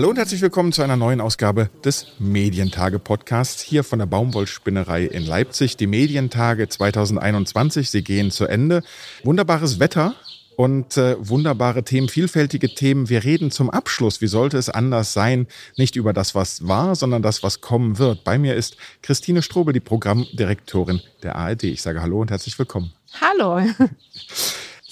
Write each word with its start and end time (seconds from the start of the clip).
Hallo 0.00 0.08
und 0.08 0.16
herzlich 0.16 0.40
willkommen 0.40 0.72
zu 0.72 0.80
einer 0.80 0.96
neuen 0.96 1.20
Ausgabe 1.20 1.68
des 1.84 2.06
Medientage-Podcasts 2.18 3.60
hier 3.60 3.84
von 3.84 3.98
der 3.98 4.06
Baumwollspinnerei 4.06 5.04
in 5.04 5.26
Leipzig. 5.26 5.76
Die 5.76 5.86
Medientage 5.86 6.70
2021, 6.70 7.90
sie 7.90 8.02
gehen 8.02 8.30
zu 8.30 8.46
Ende. 8.46 8.82
Wunderbares 9.24 9.78
Wetter 9.78 10.14
und 10.56 10.96
äh, 10.96 11.16
wunderbare 11.20 11.82
Themen, 11.82 12.08
vielfältige 12.08 12.74
Themen. 12.74 13.10
Wir 13.10 13.24
reden 13.24 13.50
zum 13.50 13.68
Abschluss, 13.68 14.22
wie 14.22 14.26
sollte 14.26 14.56
es 14.56 14.70
anders 14.70 15.12
sein, 15.12 15.46
nicht 15.76 15.96
über 15.96 16.14
das, 16.14 16.34
was 16.34 16.66
war, 16.66 16.96
sondern 16.96 17.20
das, 17.20 17.42
was 17.42 17.60
kommen 17.60 17.98
wird. 17.98 18.24
Bei 18.24 18.38
mir 18.38 18.54
ist 18.54 18.78
Christine 19.02 19.42
Strobel, 19.42 19.74
die 19.74 19.80
Programmdirektorin 19.80 21.02
der 21.22 21.36
ARD. 21.36 21.64
Ich 21.64 21.82
sage 21.82 22.00
Hallo 22.00 22.22
und 22.22 22.30
herzlich 22.30 22.58
willkommen. 22.58 22.94
Hallo. 23.20 23.60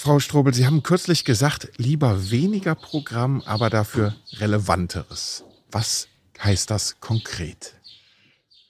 Frau 0.01 0.21
Strobel, 0.21 0.55
Sie 0.55 0.65
haben 0.65 0.85
kürzlich 0.85 1.25
gesagt, 1.25 1.71
lieber 1.77 2.31
weniger 2.31 2.77
Programm, 2.77 3.43
aber 3.47 3.69
dafür 3.69 4.15
relevanteres. 4.35 5.43
Was 5.73 6.07
heißt 6.41 6.71
das 6.71 7.01
konkret? 7.01 7.75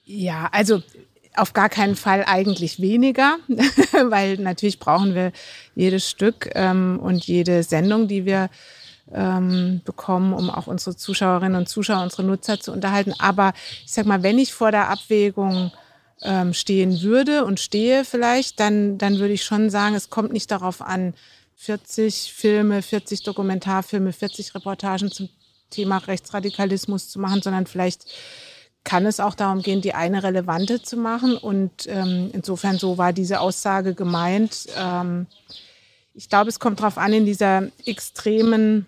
Ja, 0.05 0.49
also 0.53 0.83
auf 1.37 1.53
gar 1.53 1.69
keinen 1.69 1.97
Fall 1.97 2.25
eigentlich 2.27 2.81
weniger, 2.81 3.37
weil 4.09 4.39
natürlich 4.39 4.79
brauchen 4.79 5.15
wir 5.15 5.33
jedes 5.75 6.09
Stück 6.09 6.49
ähm, 6.55 6.99
und 6.99 7.27
jede 7.27 7.63
Sendung, 7.63 8.09
die 8.09 8.25
wir 8.25 8.49
ähm, 9.13 9.83
bekommen, 9.85 10.33
um 10.33 10.49
auch 10.49 10.67
unsere 10.67 10.97
Zuschauerinnen 10.97 11.59
und 11.59 11.69
Zuschauer, 11.69 12.03
unsere 12.05 12.25
Nutzer 12.25 12.59
zu 12.59 12.73
unterhalten. 12.73 13.13
Aber 13.19 13.53
ich 13.85 13.93
sag 13.93 14.07
mal, 14.07 14.23
wenn 14.23 14.39
ich 14.39 14.55
vor 14.55 14.71
der 14.71 14.89
Abwägung 14.89 15.73
ähm, 16.23 16.53
stehen 16.55 17.03
würde 17.03 17.45
und 17.45 17.61
stehe 17.61 18.05
vielleicht, 18.05 18.61
dann, 18.61 18.99
dann 18.99 19.19
würde 19.19 19.35
ich 19.35 19.45
schon 19.45 19.71
sagen, 19.71 19.95
es 19.95 20.11
kommt 20.11 20.33
nicht 20.33 20.51
darauf 20.51 20.83
an, 20.83 21.15
40 21.57 22.33
Filme, 22.33 22.83
40 22.83 23.25
Dokumentarfilme, 23.25 24.13
40 24.13 24.55
Reportagen 24.55 25.11
zum 25.11 25.29
Thema 25.71 25.99
Rechtsradikalismus 25.99 27.09
zu 27.09 27.19
machen, 27.19 27.43
sondern 27.43 27.67
vielleicht 27.67 28.07
kann 28.85 29.05
es 29.07 29.21
auch 29.21 29.35
darum 29.35 29.63
gehen, 29.63 29.81
die 29.81 29.93
eine 29.93 30.23
relevante 30.23 30.81
zu 30.81 30.97
machen. 30.97 31.37
Und 31.37 31.87
ähm, 31.89 32.31
insofern 32.33 32.79
so 32.79 32.97
war 32.97 33.13
diese 33.13 33.41
Aussage 33.41 33.95
gemeint. 33.95 34.69
Ähm, 34.79 35.27
ich 36.15 36.29
glaube, 36.29 36.49
es 36.49 36.59
kommt 36.59 36.81
darauf 36.81 36.97
an, 36.97 37.13
in 37.13 37.27
dieser 37.27 37.65
extremen, 37.85 38.87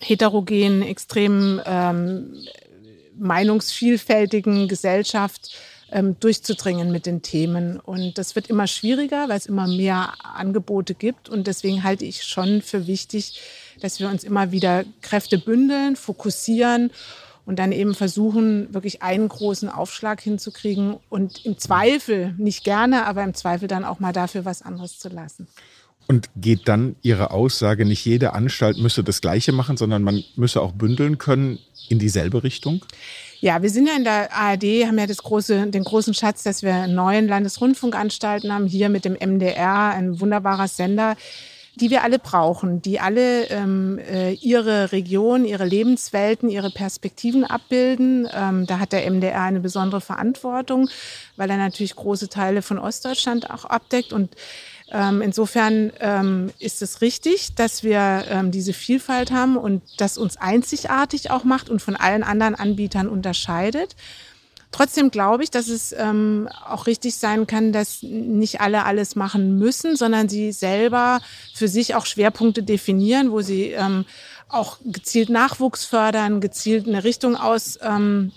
heterogenen, 0.00 0.82
extrem 0.82 1.60
ähm, 1.64 2.34
meinungsvielfältigen 3.16 4.68
Gesellschaft 4.68 5.54
ähm, 5.94 6.16
durchzudringen 6.18 6.90
mit 6.90 7.06
den 7.06 7.22
Themen. 7.22 7.78
Und 7.78 8.18
das 8.18 8.34
wird 8.34 8.48
immer 8.48 8.66
schwieriger, 8.66 9.28
weil 9.28 9.38
es 9.38 9.46
immer 9.46 9.68
mehr 9.68 10.12
Angebote 10.22 10.94
gibt. 10.94 11.28
Und 11.28 11.46
deswegen 11.46 11.84
halte 11.84 12.04
ich 12.04 12.24
schon 12.24 12.60
für 12.60 12.86
wichtig, 12.86 13.40
dass 13.80 14.00
wir 14.00 14.08
uns 14.08 14.24
immer 14.24 14.50
wieder 14.50 14.84
Kräfte 15.00 15.38
bündeln, 15.38 15.94
fokussieren 15.94 16.90
und 17.46 17.58
dann 17.58 17.70
eben 17.70 17.94
versuchen, 17.94 18.74
wirklich 18.74 19.02
einen 19.02 19.28
großen 19.28 19.68
Aufschlag 19.68 20.20
hinzukriegen 20.20 20.96
und 21.10 21.46
im 21.46 21.58
Zweifel, 21.58 22.34
nicht 22.38 22.64
gerne, 22.64 23.06
aber 23.06 23.22
im 23.22 23.34
Zweifel 23.34 23.68
dann 23.68 23.84
auch 23.84 24.00
mal 24.00 24.12
dafür 24.12 24.44
was 24.44 24.62
anderes 24.62 24.98
zu 24.98 25.08
lassen. 25.08 25.46
Und 26.06 26.28
geht 26.36 26.68
dann 26.68 26.96
Ihre 27.02 27.30
Aussage, 27.30 27.84
nicht 27.84 28.04
jede 28.04 28.32
Anstalt 28.32 28.78
müsse 28.78 29.04
das 29.04 29.20
Gleiche 29.20 29.52
machen, 29.52 29.76
sondern 29.76 30.02
man 30.02 30.24
müsse 30.36 30.60
auch 30.60 30.72
bündeln 30.72 31.18
können 31.18 31.58
in 31.88 31.98
dieselbe 31.98 32.42
Richtung? 32.42 32.84
Ja, 33.44 33.60
wir 33.60 33.68
sind 33.68 33.86
ja 33.86 33.94
in 33.94 34.04
der 34.04 34.32
ARD, 34.32 34.86
haben 34.86 34.98
ja 34.98 35.06
das 35.06 35.18
große, 35.18 35.66
den 35.66 35.84
großen 35.84 36.14
Schatz, 36.14 36.44
dass 36.44 36.62
wir 36.62 36.86
neuen 36.86 37.28
Landesrundfunkanstalten 37.28 38.50
haben, 38.50 38.66
hier 38.66 38.88
mit 38.88 39.04
dem 39.04 39.18
MDR, 39.20 39.90
ein 39.90 40.18
wunderbarer 40.18 40.66
Sender 40.66 41.14
die 41.76 41.90
wir 41.90 42.04
alle 42.04 42.20
brauchen, 42.20 42.82
die 42.82 43.00
alle 43.00 43.48
ähm, 43.50 43.98
äh, 43.98 44.34
ihre 44.34 44.92
Region, 44.92 45.44
ihre 45.44 45.64
Lebenswelten, 45.64 46.48
ihre 46.48 46.70
Perspektiven 46.70 47.44
abbilden. 47.44 48.28
Ähm, 48.32 48.64
da 48.66 48.78
hat 48.78 48.92
der 48.92 49.10
MDR 49.10 49.42
eine 49.42 49.58
besondere 49.58 50.00
Verantwortung, 50.00 50.88
weil 51.36 51.50
er 51.50 51.56
natürlich 51.56 51.96
große 51.96 52.28
Teile 52.28 52.62
von 52.62 52.78
Ostdeutschland 52.78 53.50
auch 53.50 53.64
abdeckt 53.64 54.12
und 54.12 54.36
ähm, 54.90 55.22
insofern 55.22 55.92
ähm, 56.00 56.50
ist 56.58 56.82
es 56.82 57.00
richtig, 57.00 57.54
dass 57.54 57.82
wir 57.82 58.24
ähm, 58.28 58.50
diese 58.50 58.72
Vielfalt 58.72 59.32
haben 59.32 59.56
und 59.56 59.82
das 59.96 60.18
uns 60.18 60.36
einzigartig 60.36 61.30
auch 61.30 61.44
macht 61.44 61.70
und 61.70 61.80
von 61.80 61.96
allen 61.96 62.22
anderen 62.22 62.54
Anbietern 62.54 63.08
unterscheidet. 63.08 63.96
Trotzdem 64.72 65.10
glaube 65.10 65.44
ich, 65.44 65.50
dass 65.50 65.68
es 65.68 65.92
ähm, 65.92 66.48
auch 66.66 66.86
richtig 66.86 67.14
sein 67.14 67.46
kann, 67.46 67.72
dass 67.72 68.02
nicht 68.02 68.60
alle 68.60 68.84
alles 68.84 69.14
machen 69.14 69.56
müssen, 69.56 69.94
sondern 69.94 70.28
sie 70.28 70.50
selber 70.50 71.20
für 71.54 71.68
sich 71.68 71.94
auch 71.94 72.06
Schwerpunkte 72.06 72.64
definieren, 72.64 73.30
wo 73.30 73.40
sie 73.40 73.70
ähm, 73.70 74.04
auch 74.48 74.78
gezielt 74.84 75.30
Nachwuchs 75.30 75.84
fördern, 75.84 76.40
gezielt 76.40 76.88
eine 76.88 77.04
Richtung 77.04 77.36
aus 77.36 77.78
ähm, 77.82 78.32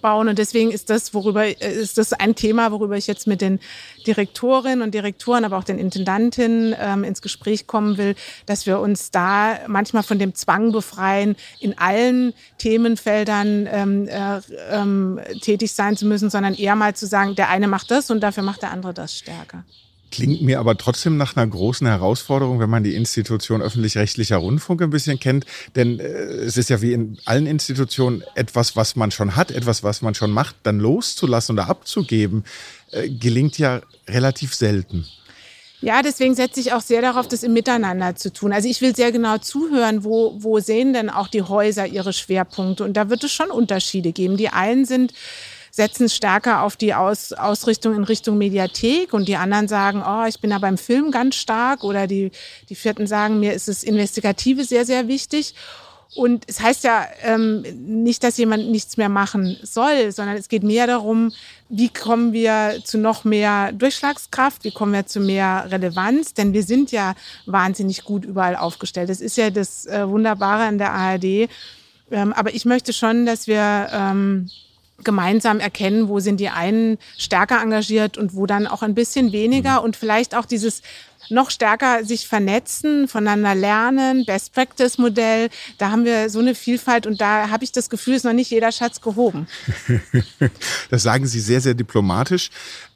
bauen. 0.00 0.28
Und 0.28 0.38
deswegen 0.38 0.70
ist 0.70 0.90
das, 0.90 1.14
worüber, 1.14 1.44
äh, 1.44 1.72
ist 1.72 1.98
das 1.98 2.12
ein 2.12 2.34
Thema, 2.34 2.72
worüber 2.72 2.96
ich 2.96 3.06
jetzt 3.06 3.26
mit 3.26 3.40
den 3.40 3.60
Direktorinnen 4.06 4.82
und 4.82 4.94
Direktoren, 4.94 5.44
aber 5.44 5.58
auch 5.58 5.64
den 5.64 5.78
Intendantinnen 5.78 6.74
ähm, 6.78 7.04
ins 7.04 7.22
Gespräch 7.22 7.66
kommen 7.66 7.98
will, 7.98 8.14
dass 8.46 8.66
wir 8.66 8.80
uns 8.80 9.10
da 9.10 9.58
manchmal 9.66 10.02
von 10.02 10.18
dem 10.18 10.34
Zwang 10.34 10.72
befreien, 10.72 11.36
in 11.58 11.76
allen 11.78 12.32
Themenfeldern 12.58 13.68
ähm, 13.70 14.08
äh, 14.08 14.40
ähm, 14.70 15.20
tätig 15.42 15.72
sein 15.72 15.96
zu 15.96 16.06
müssen, 16.06 16.30
sondern 16.30 16.54
eher 16.54 16.76
mal 16.76 16.94
zu 16.94 17.06
sagen, 17.06 17.34
der 17.34 17.48
eine 17.48 17.68
macht 17.68 17.90
das 17.90 18.10
und 18.10 18.20
dafür 18.20 18.42
macht 18.42 18.62
der 18.62 18.70
andere 18.70 18.94
das 18.94 19.16
stärker. 19.16 19.64
Klingt 20.10 20.42
mir 20.42 20.58
aber 20.58 20.76
trotzdem 20.76 21.16
nach 21.16 21.36
einer 21.36 21.46
großen 21.46 21.86
Herausforderung, 21.86 22.58
wenn 22.58 22.70
man 22.70 22.82
die 22.82 22.94
Institution 22.94 23.62
öffentlich-rechtlicher 23.62 24.38
Rundfunk 24.38 24.82
ein 24.82 24.90
bisschen 24.90 25.20
kennt. 25.20 25.46
Denn 25.76 26.00
äh, 26.00 26.04
es 26.04 26.56
ist 26.56 26.68
ja 26.68 26.82
wie 26.82 26.92
in 26.92 27.18
allen 27.26 27.46
Institutionen 27.46 28.24
etwas, 28.34 28.74
was 28.74 28.96
man 28.96 29.10
schon 29.12 29.36
hat, 29.36 29.50
etwas, 29.52 29.84
was 29.84 30.02
man 30.02 30.14
schon 30.14 30.32
macht, 30.32 30.56
dann 30.64 30.80
loszulassen 30.80 31.54
oder 31.54 31.68
abzugeben, 31.68 32.44
äh, 32.90 33.08
gelingt 33.08 33.58
ja 33.58 33.82
relativ 34.08 34.54
selten. 34.54 35.06
Ja, 35.82 36.02
deswegen 36.02 36.34
setze 36.34 36.60
ich 36.60 36.72
auch 36.72 36.82
sehr 36.82 37.00
darauf, 37.00 37.26
das 37.26 37.42
im 37.42 37.54
Miteinander 37.54 38.14
zu 38.14 38.32
tun. 38.32 38.52
Also 38.52 38.68
ich 38.68 38.82
will 38.82 38.94
sehr 38.94 39.12
genau 39.12 39.38
zuhören, 39.38 40.04
wo, 40.04 40.34
wo 40.38 40.58
sehen 40.60 40.92
denn 40.92 41.08
auch 41.08 41.28
die 41.28 41.42
Häuser 41.42 41.86
ihre 41.86 42.12
Schwerpunkte. 42.12 42.84
Und 42.84 42.98
da 42.98 43.08
wird 43.08 43.24
es 43.24 43.32
schon 43.32 43.50
Unterschiede 43.50 44.12
geben. 44.12 44.36
Die 44.36 44.50
einen 44.50 44.84
sind 44.84 45.14
setzen 45.70 46.08
stärker 46.08 46.62
auf 46.62 46.76
die 46.76 46.94
Aus, 46.94 47.32
Ausrichtung 47.32 47.94
in 47.94 48.04
Richtung 48.04 48.38
Mediathek 48.38 49.12
und 49.12 49.28
die 49.28 49.36
anderen 49.36 49.68
sagen, 49.68 50.02
oh, 50.06 50.26
ich 50.26 50.40
bin 50.40 50.50
da 50.50 50.58
beim 50.58 50.78
Film 50.78 51.10
ganz 51.10 51.36
stark 51.36 51.84
oder 51.84 52.06
die, 52.06 52.30
die 52.68 52.74
vierten 52.74 53.06
sagen, 53.06 53.40
mir 53.40 53.52
ist 53.52 53.68
das 53.68 53.82
Investigative 53.82 54.64
sehr, 54.64 54.84
sehr 54.84 55.08
wichtig. 55.08 55.54
Und 56.16 56.44
es 56.48 56.60
heißt 56.60 56.82
ja 56.82 57.06
ähm, 57.22 57.62
nicht, 58.02 58.24
dass 58.24 58.36
jemand 58.36 58.68
nichts 58.68 58.96
mehr 58.96 59.08
machen 59.08 59.56
soll, 59.62 60.10
sondern 60.10 60.36
es 60.36 60.48
geht 60.48 60.64
mehr 60.64 60.88
darum, 60.88 61.32
wie 61.68 61.88
kommen 61.88 62.32
wir 62.32 62.80
zu 62.82 62.98
noch 62.98 63.22
mehr 63.22 63.70
Durchschlagskraft, 63.70 64.64
wie 64.64 64.72
kommen 64.72 64.92
wir 64.92 65.06
zu 65.06 65.20
mehr 65.20 65.66
Relevanz, 65.70 66.34
denn 66.34 66.52
wir 66.52 66.64
sind 66.64 66.90
ja 66.90 67.14
wahnsinnig 67.46 68.02
gut 68.02 68.24
überall 68.24 68.56
aufgestellt. 68.56 69.08
Das 69.08 69.20
ist 69.20 69.36
ja 69.36 69.50
das 69.50 69.86
äh, 69.86 70.08
Wunderbare 70.08 70.64
an 70.64 70.78
der 70.78 70.92
ARD. 70.92 71.48
Ähm, 72.10 72.32
aber 72.32 72.54
ich 72.54 72.64
möchte 72.64 72.92
schon, 72.92 73.24
dass 73.24 73.46
wir 73.46 73.88
ähm, 73.92 74.50
gemeinsam 75.04 75.60
erkennen, 75.60 76.08
wo 76.08 76.20
sind 76.20 76.40
die 76.40 76.48
einen 76.48 76.98
stärker 77.16 77.60
engagiert 77.60 78.18
und 78.18 78.34
wo 78.34 78.46
dann 78.46 78.66
auch 78.66 78.82
ein 78.82 78.94
bisschen 78.94 79.32
weniger 79.32 79.78
mhm. 79.80 79.84
und 79.84 79.96
vielleicht 79.96 80.34
auch 80.34 80.46
dieses 80.46 80.82
noch 81.28 81.50
stärker 81.50 82.04
sich 82.04 82.26
vernetzen, 82.26 83.06
voneinander 83.06 83.54
lernen, 83.54 84.24
Best 84.24 84.52
Practice 84.52 84.98
Modell. 84.98 85.48
Da 85.78 85.90
haben 85.90 86.04
wir 86.04 86.30
so 86.30 86.40
eine 86.40 86.54
Vielfalt 86.54 87.06
und 87.06 87.20
da 87.20 87.50
habe 87.50 87.64
ich 87.64 87.72
das 87.72 87.90
Gefühl, 87.90 88.14
ist 88.14 88.24
noch 88.24 88.32
nicht 88.32 88.50
jeder 88.50 88.72
Schatz 88.72 89.00
gehoben. 89.00 89.46
das 90.90 91.02
sagen 91.02 91.26
Sie 91.26 91.40
sehr, 91.40 91.60
sehr 91.60 91.74
diplomatisch. 91.74 92.50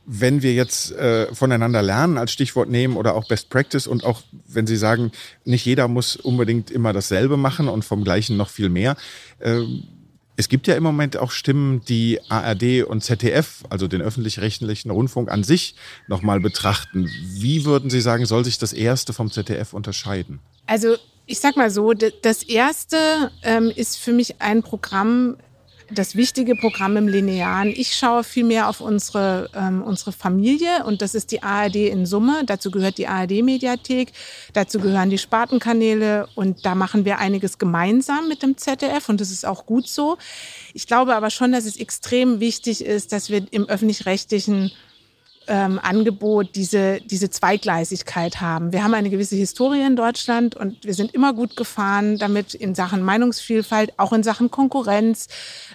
Wenn 0.07 0.43
wir 0.43 0.53
jetzt 0.53 0.93
äh, 0.93 1.35
voneinander 1.35 1.81
lernen 1.81 2.19
als 2.19 2.33
Stichwort 2.33 2.69
nehmen 2.69 2.97
oder 2.97 3.15
auch 3.15 3.27
Best 3.27 3.49
Practice 3.49 3.87
und 3.87 4.05
auch 4.05 4.23
wenn 4.47 4.67
Sie 4.67 4.77
sagen, 4.77 5.13
nicht 5.45 5.65
jeder 5.65 5.89
muss 5.89 6.17
unbedingt 6.17 6.71
immer 6.71 6.93
dasselbe 6.93 7.37
machen 7.37 7.69
und 7.69 7.85
vom 7.85 8.05
gleichen 8.05 8.37
noch 8.37 8.51
viel 8.51 8.69
mehr. 8.69 8.97
Äh, 9.39 9.63
es 10.37 10.49
gibt 10.49 10.67
ja 10.67 10.75
im 10.75 10.83
Moment 10.83 11.17
auch 11.17 11.31
Stimmen, 11.31 11.83
die 11.89 12.21
ARD 12.29 12.85
und 12.85 13.03
ZDF, 13.03 13.63
also 13.71 13.87
den 13.87 14.03
öffentlich-rechtlichen 14.03 14.91
Rundfunk 14.91 15.31
an 15.31 15.45
sich, 15.45 15.77
nochmal 16.09 16.41
betrachten. 16.41 17.09
Wie 17.23 17.65
würden 17.65 17.91
Sie 17.91 18.01
sagen, 18.01 18.27
soll 18.27 18.45
sich 18.45 18.59
das 18.59 18.73
erste 18.73 19.13
vom 19.13 19.31
ZDF 19.31 19.73
unterscheiden? 19.73 20.41
Also 20.67 20.97
ich 21.27 21.39
sag 21.41 21.57
mal 21.57 21.71
so, 21.71 21.93
das 21.93 22.43
erste 22.43 23.31
ähm, 23.43 23.73
ist 23.75 23.99
für 23.99 24.13
mich 24.13 24.41
ein 24.41 24.63
Programm, 24.63 25.37
das 25.91 26.17
wichtige 26.17 26.55
Programm 26.57 26.97
im 26.97 27.09
Linearen. 27.09 27.69
Ich 27.69 27.95
schaue 27.95 28.25
viel 28.25 28.45
mehr 28.45 28.69
auf 28.69 28.81
unsere, 28.81 29.51
ähm, 29.55 29.83
unsere 29.83 30.13
Familie 30.13 30.85
und 30.85 31.03
das 31.03 31.15
ist 31.15 31.31
die 31.31 31.43
ARD 31.43 31.77
in 31.77 32.07
Summe. 32.07 32.43
Dazu 32.47 32.71
gehört 32.71 32.99
die 32.99 33.07
ARD-Mediathek, 33.07 34.13
dazu 34.53 34.79
gehören 34.81 35.11
die 35.11 35.19
Spartenkanäle 35.19 36.29
und 36.35 36.65
da 36.65 36.75
machen 36.75 37.05
wir 37.05 37.19
einiges 37.19 37.59
gemeinsam 37.59 38.29
mit 38.29 38.43
dem 38.43 38.57
ZDF 38.57 39.09
und 39.09 39.21
das 39.21 39.31
ist 39.31 39.47
auch 39.47 39.67
gut 39.67 39.89
so. 39.89 40.17
Ich 40.73 40.87
glaube 40.87 41.15
aber 41.15 41.31
schon, 41.31 41.53
dass 41.53 41.65
es 41.65 41.77
extrem 41.77 42.41
wichtig 42.41 42.85
ist, 42.85 43.13
dass 43.13 43.31
wir 43.31 43.45
im 43.51 43.69
öffentlich-rechtlichen 43.69 44.73
ähm, 45.47 45.79
Angebot 45.83 46.55
diese, 46.55 47.01
diese 47.01 47.31
Zweigleisigkeit 47.31 48.41
haben. 48.41 48.73
Wir 48.73 48.83
haben 48.83 48.95
eine 48.95 49.11
gewisse 49.11 49.37
Historie 49.37 49.83
in 49.83 49.97
Deutschland 49.97 50.57
und 50.57 50.85
wir 50.85 50.95
sind 50.95 51.15
immer 51.15 51.33
gut 51.33 51.57
gefahren 51.57 52.19
damit 52.19 52.55
in 52.55 52.75
Sachen 52.75 53.03
Meinungsvielfalt, 53.03 53.93
auch 53.99 54.13
in 54.13 54.23
Sachen 54.23 54.51
Konkurrenz. 54.51 55.29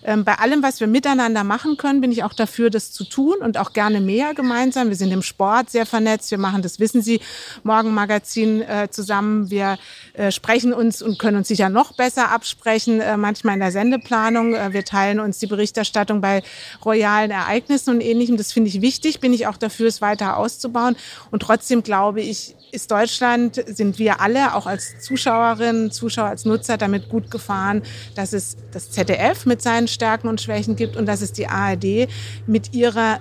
Ähm, 0.04 0.24
bei 0.24 0.36
allem, 0.36 0.63
was 0.63 0.80
wir 0.80 0.88
miteinander 0.88 1.44
machen 1.44 1.77
können, 1.77 2.01
bin 2.01 2.12
ich 2.12 2.24
auch 2.24 2.33
dafür, 2.33 2.69
das 2.69 2.92
zu 2.92 3.04
tun 3.04 3.36
und 3.42 3.57
auch 3.57 3.74
gerne 3.74 4.01
mehr 4.01 4.33
gemeinsam. 4.33 4.89
Wir 4.89 4.95
sind 4.95 5.12
im 5.12 5.21
Sport 5.21 5.69
sehr 5.69 5.86
vernetzt. 5.86 6.31
Wir 6.31 6.38
machen, 6.38 6.62
das 6.62 6.80
wissen 6.80 7.01
Sie, 7.01 7.19
Morgenmagazin 7.63 8.62
äh, 8.62 8.88
zusammen. 8.89 9.50
Wir 9.50 9.77
äh, 10.13 10.31
sprechen 10.31 10.74
uns 10.74 11.01
und 11.01 11.19
können 11.19 11.38
uns 11.38 11.48
sicher 11.48 11.69
noch 11.69 11.94
besser 11.94 12.31
absprechen, 12.31 13.01
äh, 13.01 13.18
manchmal 13.18 13.56
in 13.56 13.60
der 13.60 13.72
Sendeplanung. 13.72 14.56
Äh, 14.56 14.74
wir 14.74 14.86
teilen 14.86 15.19
uns 15.19 15.39
die 15.39 15.48
Berichterstattung 15.48 16.22
bei 16.22 16.42
royalen 16.83 17.31
Ereignissen 17.31 17.92
und 17.92 18.01
ähnlichem. 18.01 18.38
Das 18.38 18.51
finde 18.51 18.69
ich 18.69 18.81
wichtig, 18.81 19.19
bin 19.19 19.33
ich 19.33 19.48
auch 19.48 19.57
dafür, 19.59 19.88
es 19.88 20.01
weiter 20.01 20.38
auszubauen. 20.38 20.95
Und 21.31 21.41
trotzdem 21.41 21.83
glaube 21.83 22.21
ich, 22.21 22.56
ist 22.71 22.91
Deutschland, 22.91 23.63
sind 23.67 24.00
wir 24.00 24.21
alle 24.21 24.56
auch 24.56 24.67
als 24.67 25.00
Zuschauerinnen, 25.00 25.91
Zuschauer, 25.91 26.27
als 26.27 26.45
Nutzer 26.45 26.77
damit 26.77 27.09
gut 27.09 27.31
gefahren, 27.31 27.81
dass 28.15 28.33
es 28.33 28.57
das 28.71 28.91
ZDF 28.91 29.45
mit 29.45 29.61
seinen 29.61 29.88
Stärken 29.88 30.27
und 30.27 30.41
Schwächen 30.41 30.75
gibt 30.75 30.95
und 30.95 31.06
dass 31.06 31.21
es 31.21 31.33
die 31.33 31.47
ARD 31.47 32.07
mit 32.45 32.73
ihrer 32.73 33.19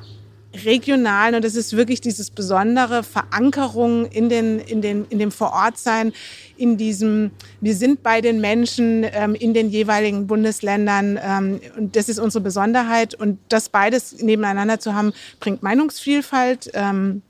regionalen 0.55 1.35
und 1.35 1.45
das 1.45 1.55
ist 1.55 1.77
wirklich 1.77 2.01
dieses 2.01 2.31
besondere 2.31 3.03
Verankerung 3.03 4.07
in 4.07 4.29
den 4.31 4.59
in 4.61 4.81
den 4.81 5.05
in 5.07 5.19
dem 5.19 5.31
Vorortsein 5.31 6.13
in 6.57 6.79
diesem 6.79 7.33
wir 7.61 7.75
sind 7.75 8.03
bei 8.03 8.23
den 8.23 8.41
Menschen 8.41 9.05
ähm, 9.13 9.35
in 9.35 9.53
den 9.53 9.69
jeweiligen 9.69 10.27
Bundesländern 10.27 11.19
ähm, 11.23 11.61
und 11.77 11.97
das 11.97 12.09
ist 12.09 12.19
unsere 12.19 12.43
Besonderheit 12.43 13.15
und 13.15 13.39
das 13.51 13.69
beides 13.69 14.23
nebeneinander 14.23 14.81
zu 14.81 14.95
haben 14.95 15.13
bringt 15.39 15.63
Meinungsvielfalt 15.63 16.71
ähm, 16.73 17.23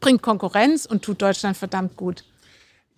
bringt 0.00 0.20
Konkurrenz 0.20 0.84
und 0.84 1.02
tut 1.02 1.22
Deutschland 1.22 1.56
verdammt 1.56 1.96
gut 1.96 2.24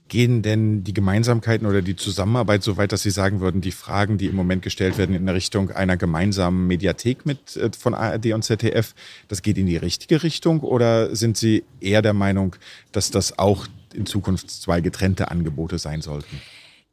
Gehen 0.09 0.43
denn 0.43 0.85
die 0.85 0.95
Gemeinsamkeiten 0.95 1.67
oder 1.67 1.83
die 1.83 1.97
Zusammenarbeit 1.97 2.63
so 2.63 2.77
weit, 2.77 2.93
dass 2.93 3.03
Sie 3.03 3.11
sagen 3.11 3.41
würden, 3.41 3.61
die 3.61 3.73
Fragen, 3.73 4.19
die 4.19 4.27
im 4.27 4.37
Moment 4.37 4.63
gestellt 4.63 4.99
werden 4.99 5.15
in 5.15 5.29
Richtung 5.29 5.71
einer 5.71 5.97
gemeinsamen 5.97 6.67
Mediathek 6.67 7.27
mit 7.27 7.57
äh, 7.57 7.71
von 7.79 7.95
ARD 7.95 8.33
und 8.33 8.43
ZDF, 8.43 8.95
das 9.29 9.43
geht 9.43 9.59
in 9.59 9.67
die 9.67 9.77
richtige 9.77 10.23
Richtung 10.23 10.61
oder 10.61 11.15
sind 11.15 11.37
Sie 11.37 11.65
eher 11.81 12.03
der 12.03 12.15
Meinung, 12.15 12.57
dass 12.93 13.11
das 13.11 13.39
auch 13.39 13.67
in 13.95 14.07
Zukunft 14.07 14.51
zwei 14.51 14.81
getrennte 14.81 15.31
Angebote 15.31 15.79
sein 15.79 16.01
sollten? 16.01 16.41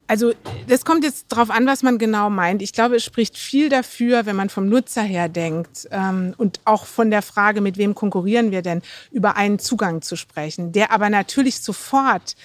Also 0.08 0.34
das 0.68 0.86
kommt 0.86 1.04
jetzt 1.04 1.26
darauf 1.30 1.50
an, 1.50 1.66
was 1.66 1.82
man 1.82 1.98
genau 1.98 2.30
meint. 2.30 2.62
Ich 2.62 2.74
glaube, 2.74 2.98
es 2.98 3.04
spricht 3.04 3.38
viel 3.38 3.70
dafür, 3.70 4.28
wenn 4.28 4.36
man 4.36 4.50
vom 4.50 4.70
Nutzer 4.70 5.02
her 5.02 5.30
denkt 5.30 5.88
ähm, 5.90 6.36
und 6.38 6.60
auch 6.64 6.86
von 6.86 7.10
der 7.10 7.24
Frage, 7.24 7.60
mit 7.60 7.78
wem 7.78 7.96
konkurrieren 7.96 8.52
wir 8.52 8.62
denn, 8.62 8.84
über 9.12 9.36
einen 9.36 9.58
Zugang 9.58 10.04
zu 10.04 10.16
sprechen, 10.16 10.72
der 10.72 10.92
aber 10.92 11.10
natürlich 11.10 11.60
sofort 11.62 12.36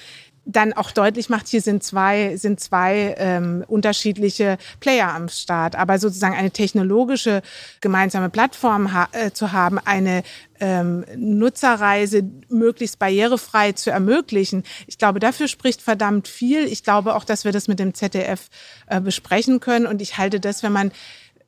dann 0.45 0.73
auch 0.73 0.91
deutlich 0.91 1.29
macht, 1.29 1.49
hier 1.49 1.61
sind 1.61 1.83
zwei, 1.83 2.37
sind 2.37 2.61
zwei 2.61 3.15
ähm, 3.19 3.65
unterschiedliche 3.69 4.59
Player 4.81 5.13
am 5.15 5.29
Start. 5.29 5.77
Aber 5.77 5.99
sozusagen 5.99 6.35
eine 6.35 6.51
technologische 6.51 7.43
gemeinsame 7.81 8.31
Plattform 8.31 8.93
ha 8.93 9.09
äh, 9.13 9.31
zu 9.31 9.53
haben, 9.53 9.79
eine 9.79 10.23
ähm, 10.61 11.05
Nutzerreise 11.17 12.23
möglichst 12.49 12.99
barrierefrei 12.99 13.73
zu 13.73 13.91
ermöglichen. 13.91 14.65
Ich 14.87 14.99
glaube, 14.99 15.21
dafür 15.21 15.49
spricht 15.49 15.83
verdammt 15.83 16.29
viel. 16.29 16.65
Ich 16.65 16.83
glaube 16.83 17.15
auch, 17.15 17.25
dass 17.25 17.45
wir 17.45 17.53
das 17.53 17.69
mit 17.69 17.79
dem 17.79 17.95
ZDF 17.95 18.49
äh, 18.87 19.01
besprechen 19.01 19.61
können. 19.61 19.87
Und 19.87 20.03
ich 20.03 20.19
halte 20.19 20.41
das, 20.41 20.63
wenn 20.63 20.73
man 20.73 20.93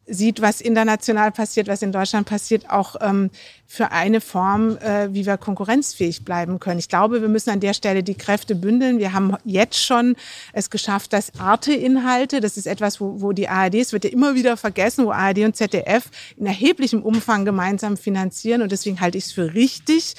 sieht, 0.07 0.43
was 0.43 0.61
international 0.61 1.31
passiert, 1.31 1.69
was 1.69 1.83
in 1.83 1.93
Deutschland 1.93 2.27
passiert, 2.27 2.69
auch 2.69 2.97
ähm, 3.01 3.31
für 3.67 3.93
eine 3.93 4.21
Form, 4.21 4.77
äh, 4.79 5.15
wie 5.15 5.25
wir 5.25 5.39
konkurrenzfähig 5.39 6.25
bleiben 6.25 6.59
können. 6.61 6.79
Ich 6.79 6.89
glaube, 6.89 7.23
wir 7.23 7.29
müssen 7.29 7.51
an 7.51 7.61
der 7.61 7.73
Stelle 7.73 8.03
die 8.03 8.17
Kräfte 8.17 8.55
bündeln. 8.55 8.99
Wir 8.99 9.13
haben 9.13 9.37
jetzt 9.45 9.83
schon 9.83 10.17
es 10.53 10.71
geschafft, 10.71 11.13
dass 11.13 11.39
Arte-Inhalte, 11.39 12.41
das 12.41 12.57
ist 12.57 12.67
etwas, 12.67 13.01
wo, 13.01 13.23
wo 13.23 13.33
die 13.33 13.49
ARD, 13.49 13.77
es 13.77 13.93
wird 13.93 14.05
ja 14.05 14.11
immer 14.11 14.35
wieder 14.35 14.57
vergessen, 14.57 15.07
wo 15.07 15.13
ARD 15.13 15.39
und 15.39 15.57
ZDF 15.57 16.11
in 16.37 16.47
erheblichem 16.47 17.03
Umfang 17.03 17.45
gemeinsam 17.45 17.97
finanzieren. 17.97 18.61
Und 18.61 18.73
deswegen 18.73 19.01
halte 19.01 19.19
ich 19.19 19.27
es 19.27 19.33
für 19.33 19.55
richtig, 19.55 20.15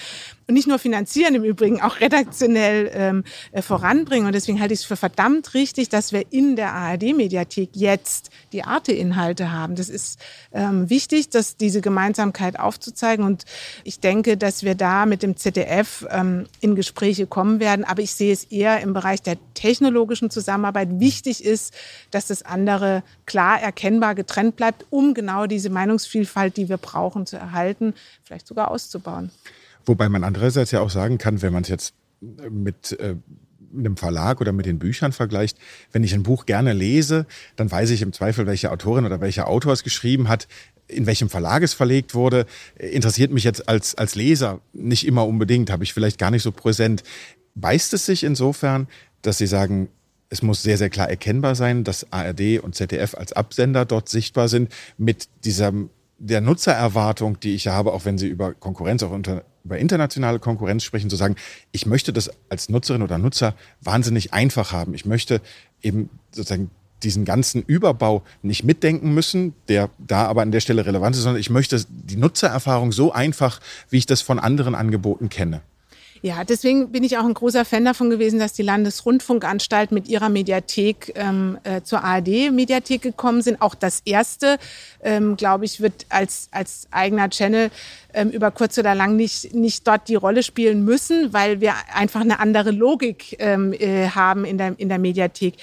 und 0.47 0.55
nicht 0.55 0.67
nur 0.67 0.79
finanzieren, 0.79 1.35
im 1.35 1.43
Übrigen 1.43 1.81
auch 1.81 1.99
redaktionell 1.99 2.91
ähm, 2.93 3.23
äh, 3.51 3.61
voranbringen. 3.61 4.27
Und 4.27 4.33
deswegen 4.33 4.59
halte 4.59 4.73
ich 4.73 4.81
es 4.81 4.85
für 4.85 4.95
verdammt 4.95 5.53
richtig, 5.53 5.89
dass 5.89 6.11
wir 6.11 6.25
in 6.31 6.55
der 6.55 6.73
ARD-Mediathek 6.73 7.69
jetzt 7.73 8.29
die 8.51 8.63
Arte-Inhalte 8.63 9.51
haben. 9.51 9.75
Das 9.75 9.89
ist 9.89 10.19
ähm, 10.51 10.89
wichtig, 10.89 11.29
dass 11.29 11.55
diese 11.55 11.81
Gemeinsamkeit 11.81 12.59
aufzuzeigen. 12.59 13.25
Und 13.25 13.45
ich 13.83 13.99
denke, 13.99 14.37
dass 14.37 14.63
wir 14.63 14.75
da 14.75 15.05
mit 15.05 15.23
dem 15.23 15.37
ZDF 15.37 16.05
ähm, 16.09 16.45
in 16.59 16.75
Gespräche 16.75 17.25
kommen 17.25 17.59
werden. 17.59 17.85
Aber 17.85 18.01
ich 18.01 18.13
sehe 18.13 18.33
es 18.33 18.43
eher 18.45 18.81
im 18.81 18.93
Bereich 18.93 19.21
der 19.21 19.37
technologischen 19.53 20.29
Zusammenarbeit. 20.29 20.99
Wichtig 20.99 21.43
ist, 21.43 21.73
dass 22.11 22.27
das 22.27 22.43
andere 22.43 23.03
klar 23.25 23.61
erkennbar 23.61 24.13
getrennt 24.15 24.55
bleibt, 24.55 24.85
um 24.89 25.13
genau 25.13 25.47
diese 25.47 25.69
Meinungsvielfalt, 25.69 26.57
die 26.57 26.69
wir 26.69 26.77
brauchen, 26.77 27.25
zu 27.25 27.37
erhalten, 27.37 27.93
vielleicht 28.23 28.47
sogar 28.47 28.71
auszubauen. 28.71 29.31
Wobei 29.85 30.09
man 30.09 30.23
andererseits 30.23 30.71
ja 30.71 30.81
auch 30.81 30.89
sagen 30.89 31.17
kann, 31.17 31.41
wenn 31.41 31.53
man 31.53 31.63
es 31.63 31.69
jetzt 31.69 31.93
mit 32.49 32.97
äh, 32.99 33.15
einem 33.75 33.97
Verlag 33.97 34.39
oder 34.39 34.51
mit 34.51 34.65
den 34.65 34.79
Büchern 34.79 35.11
vergleicht, 35.11 35.57
wenn 35.91 36.03
ich 36.03 36.13
ein 36.13 36.23
Buch 36.23 36.45
gerne 36.45 36.73
lese, 36.73 37.25
dann 37.55 37.71
weiß 37.71 37.89
ich 37.89 38.01
im 38.01 38.13
Zweifel, 38.13 38.45
welche 38.45 38.71
Autorin 38.71 39.05
oder 39.05 39.19
welcher 39.19 39.47
Autor 39.47 39.73
es 39.73 39.83
geschrieben 39.83 40.29
hat 40.29 40.47
in 40.87 41.05
welchem 41.05 41.29
Verlag 41.29 41.63
es 41.63 41.73
verlegt 41.73 42.13
wurde, 42.13 42.45
interessiert 42.77 43.31
mich 43.31 43.43
jetzt 43.43 43.67
als, 43.67 43.95
als 43.95 44.15
Leser 44.15 44.61
nicht 44.73 45.05
immer 45.07 45.25
unbedingt, 45.25 45.71
habe 45.71 45.83
ich 45.83 45.93
vielleicht 45.93 46.17
gar 46.17 46.31
nicht 46.31 46.43
so 46.43 46.51
präsent. 46.51 47.03
Beißt 47.55 47.93
es 47.93 48.05
sich 48.05 48.23
insofern, 48.23 48.87
dass 49.21 49.37
Sie 49.37 49.47
sagen, 49.47 49.89
es 50.29 50.41
muss 50.41 50.63
sehr, 50.63 50.77
sehr 50.77 50.89
klar 50.89 51.09
erkennbar 51.09 51.55
sein, 51.55 51.83
dass 51.83 52.11
ARD 52.11 52.59
und 52.61 52.75
ZDF 52.75 53.15
als 53.15 53.33
Absender 53.33 53.85
dort 53.85 54.09
sichtbar 54.09 54.47
sind, 54.47 54.71
mit 54.97 55.27
dieser, 55.45 55.71
der 56.17 56.41
Nutzererwartung, 56.41 57.39
die 57.39 57.55
ich 57.55 57.67
habe, 57.67 57.93
auch 57.93 58.05
wenn 58.05 58.17
Sie 58.17 58.27
über 58.27 58.53
Konkurrenz, 58.53 59.03
auch 59.03 59.11
unter, 59.11 59.43
über 59.63 59.77
internationale 59.77 60.39
Konkurrenz 60.39 60.83
sprechen, 60.83 61.09
zu 61.09 61.15
sagen, 61.15 61.35
ich 61.71 61.85
möchte 61.85 62.13
das 62.13 62.31
als 62.49 62.69
Nutzerin 62.69 63.01
oder 63.01 63.17
Nutzer 63.17 63.55
wahnsinnig 63.81 64.33
einfach 64.33 64.71
haben. 64.71 64.93
Ich 64.93 65.05
möchte 65.05 65.41
eben 65.81 66.09
sozusagen 66.31 66.71
diesen 67.03 67.25
ganzen 67.25 67.61
Überbau 67.61 68.23
nicht 68.41 68.63
mitdenken 68.63 69.13
müssen, 69.13 69.53
der 69.67 69.89
da 69.97 70.25
aber 70.25 70.41
an 70.41 70.51
der 70.51 70.61
Stelle 70.61 70.85
relevant 70.85 71.15
ist, 71.15 71.23
sondern 71.23 71.39
ich 71.39 71.49
möchte 71.49 71.83
die 71.89 72.15
Nutzererfahrung 72.15 72.91
so 72.91 73.11
einfach, 73.11 73.59
wie 73.89 73.97
ich 73.97 74.05
das 74.05 74.21
von 74.21 74.39
anderen 74.39 74.75
Angeboten 74.75 75.29
kenne. 75.29 75.61
Ja, 76.25 76.45
deswegen 76.45 76.93
bin 76.93 77.03
ich 77.03 77.17
auch 77.17 77.25
ein 77.25 77.33
großer 77.33 77.65
Fan 77.65 77.83
davon 77.83 78.09
gewesen, 78.09 78.39
dass 78.39 78.53
die 78.53 78.61
Landesrundfunkanstalt 78.61 79.91
mit 79.91 80.07
ihrer 80.07 80.29
Mediathek 80.29 81.11
ähm, 81.15 81.57
äh, 81.63 81.81
zur 81.81 82.01
ARD-Mediathek 82.01 83.01
gekommen 83.01 83.41
sind. 83.41 83.61
Auch 83.61 83.75
das 83.75 84.01
erste, 84.05 84.57
ähm, 85.03 85.35
glaube 85.35 85.65
ich, 85.65 85.81
wird 85.81 86.05
als, 86.07 86.47
als 86.51 86.87
eigener 86.91 87.29
Channel 87.29 87.71
ähm, 88.13 88.29
über 88.29 88.51
kurz 88.51 88.77
oder 88.77 88.95
lang 88.95 89.17
nicht, 89.17 89.53
nicht 89.53 89.85
dort 89.85 90.07
die 90.07 90.15
Rolle 90.15 90.43
spielen 90.43 90.85
müssen, 90.85 91.33
weil 91.33 91.59
wir 91.59 91.73
einfach 91.93 92.21
eine 92.21 92.39
andere 92.39 92.71
Logik 92.71 93.35
ähm, 93.39 93.73
äh, 93.73 94.07
haben 94.07 94.45
in 94.45 94.57
der, 94.57 94.75
in 94.77 94.87
der 94.87 94.99
Mediathek. 94.99 95.55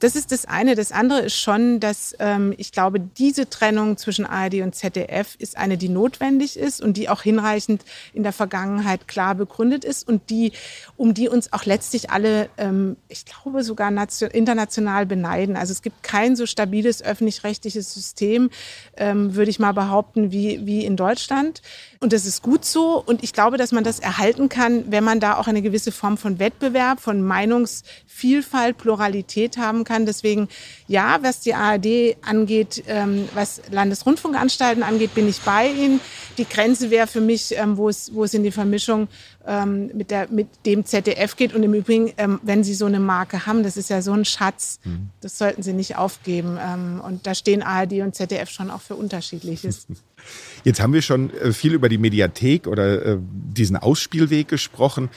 Das 0.00 0.14
ist 0.14 0.30
das 0.30 0.44
eine. 0.44 0.76
Das 0.76 0.92
andere 0.92 1.22
ist 1.22 1.36
schon, 1.36 1.80
dass 1.80 2.14
ähm, 2.20 2.54
ich 2.56 2.70
glaube, 2.70 3.00
diese 3.00 3.50
Trennung 3.50 3.96
zwischen 3.96 4.26
ARD 4.26 4.62
und 4.62 4.74
ZDF 4.74 5.34
ist 5.38 5.56
eine, 5.56 5.76
die 5.76 5.88
notwendig 5.88 6.56
ist 6.56 6.80
und 6.80 6.96
die 6.96 7.08
auch 7.08 7.22
hinreichend 7.22 7.84
in 8.12 8.22
der 8.22 8.32
Vergangenheit 8.32 9.08
klar 9.08 9.34
begründet 9.34 9.84
ist 9.84 10.06
und 10.06 10.30
die, 10.30 10.52
um 10.96 11.14
die 11.14 11.28
uns 11.28 11.52
auch 11.52 11.64
letztlich 11.64 12.10
alle, 12.10 12.48
ähm, 12.58 12.96
ich 13.08 13.24
glaube, 13.24 13.64
sogar 13.64 13.90
nation, 13.90 14.30
international 14.30 15.04
beneiden. 15.04 15.56
Also 15.56 15.72
es 15.72 15.82
gibt 15.82 16.04
kein 16.04 16.36
so 16.36 16.46
stabiles 16.46 17.02
öffentlich-rechtliches 17.02 17.92
System, 17.92 18.50
ähm, 18.96 19.34
würde 19.34 19.50
ich 19.50 19.58
mal 19.58 19.72
behaupten, 19.72 20.30
wie, 20.30 20.64
wie 20.64 20.84
in 20.84 20.96
Deutschland. 20.96 21.60
Und 21.98 22.12
das 22.12 22.24
ist 22.24 22.42
gut 22.42 22.64
so. 22.64 23.02
Und 23.04 23.24
ich 23.24 23.32
glaube, 23.32 23.56
dass 23.56 23.72
man 23.72 23.82
das 23.82 23.98
erhalten 23.98 24.48
kann, 24.48 24.92
wenn 24.92 25.02
man 25.02 25.18
da 25.18 25.38
auch 25.38 25.48
eine 25.48 25.62
gewisse 25.62 25.90
Form 25.90 26.16
von 26.16 26.38
Wettbewerb, 26.38 27.00
von 27.00 27.20
Meinungsvielfalt, 27.20 28.78
Pluralität 28.78 29.58
haben 29.58 29.82
kann. 29.82 29.87
Deswegen, 30.06 30.48
ja, 30.86 31.18
was 31.22 31.40
die 31.40 31.54
ARD 31.54 32.16
angeht, 32.22 32.84
ähm, 32.86 33.28
was 33.34 33.62
Landesrundfunkanstalten 33.70 34.82
angeht, 34.82 35.14
bin 35.14 35.28
ich 35.28 35.40
bei 35.40 35.68
Ihnen. 35.68 36.00
die 36.38 36.44
Grenze 36.44 36.90
wäre 36.90 37.06
für 37.06 37.20
mich, 37.20 37.54
ähm, 37.56 37.76
wo, 37.76 37.88
es, 37.88 38.14
wo 38.14 38.24
es 38.24 38.34
in 38.34 38.42
die 38.42 38.50
Vermischung 38.50 39.08
ähm, 39.46 39.90
mit, 39.94 40.10
der, 40.10 40.28
mit 40.28 40.48
dem 40.66 40.84
ZDF 40.84 41.36
geht. 41.36 41.54
Und 41.54 41.62
im 41.62 41.74
Übrigen, 41.74 42.12
ähm, 42.16 42.38
wenn 42.42 42.62
Sie 42.62 42.74
so 42.74 42.86
eine 42.86 43.00
Marke 43.00 43.46
haben, 43.46 43.62
das 43.62 43.76
ist 43.76 43.90
ja 43.90 44.02
so 44.02 44.12
ein 44.12 44.24
Schatz, 44.24 44.78
mhm. 44.84 45.10
das 45.20 45.38
sollten 45.38 45.62
Sie 45.62 45.72
nicht 45.72 45.96
aufgeben. 45.96 46.58
Ähm, 46.60 47.00
und 47.04 47.26
da 47.26 47.34
stehen 47.34 47.62
ARD 47.62 47.94
und 47.94 48.14
ZDF 48.14 48.50
schon 48.50 48.70
auch 48.70 48.80
für 48.80 48.94
Unterschiedliches. 48.94 49.86
Jetzt 50.64 50.80
haben 50.80 50.92
wir 50.92 51.02
schon 51.02 51.32
äh, 51.34 51.52
viel 51.52 51.74
über 51.74 51.88
die 51.88 51.98
Mediathek 51.98 52.66
oder 52.66 53.04
äh, 53.04 53.18
diesen 53.20 53.76
Ausspielweg 53.76 54.48
gesprochen. 54.48 55.10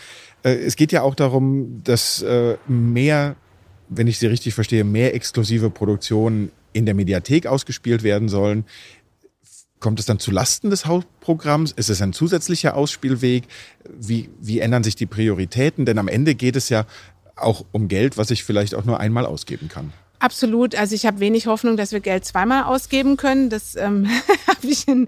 Äh, 0.43 0.55
es 0.55 0.75
geht 0.75 0.91
ja 0.91 1.01
auch 1.01 1.15
darum, 1.15 1.83
dass 1.83 2.23
mehr, 2.67 3.35
wenn 3.91 4.07
ich 4.07 4.17
Sie 4.17 4.27
richtig 4.27 4.53
verstehe, 4.53 4.83
mehr 4.83 5.13
exklusive 5.13 5.69
Produktionen 5.69 6.51
in 6.73 6.85
der 6.85 6.95
Mediathek 6.95 7.45
ausgespielt 7.45 8.03
werden 8.03 8.29
sollen. 8.29 8.65
Kommt 9.79 9.99
es 9.99 10.05
dann 10.05 10.19
zu 10.19 10.31
Lasten 10.31 10.69
des 10.69 10.85
Hauptprogramms? 10.85 11.73
Ist 11.73 11.89
es 11.89 12.01
ein 12.01 12.13
zusätzlicher 12.13 12.75
Ausspielweg? 12.75 13.43
Wie, 13.89 14.29
wie 14.39 14.59
ändern 14.59 14.83
sich 14.83 14.95
die 14.95 15.07
Prioritäten? 15.07 15.85
Denn 15.85 15.97
am 15.97 16.07
Ende 16.07 16.35
geht 16.35 16.55
es 16.55 16.69
ja 16.69 16.85
auch 17.35 17.65
um 17.71 17.87
Geld, 17.87 18.17
was 18.17 18.31
ich 18.31 18.43
vielleicht 18.43 18.75
auch 18.75 18.85
nur 18.85 18.99
einmal 18.99 19.25
ausgeben 19.25 19.67
kann. 19.67 19.91
Absolut. 20.21 20.75
Also 20.75 20.93
ich 20.93 21.07
habe 21.07 21.19
wenig 21.19 21.47
Hoffnung, 21.47 21.77
dass 21.77 21.93
wir 21.93 21.99
Geld 21.99 22.25
zweimal 22.25 22.65
ausgeben 22.65 23.17
können. 23.17 23.49
Das 23.49 23.75
ähm, 23.75 24.07
habe 24.47 24.67
ich 24.67 24.87
in, 24.87 25.07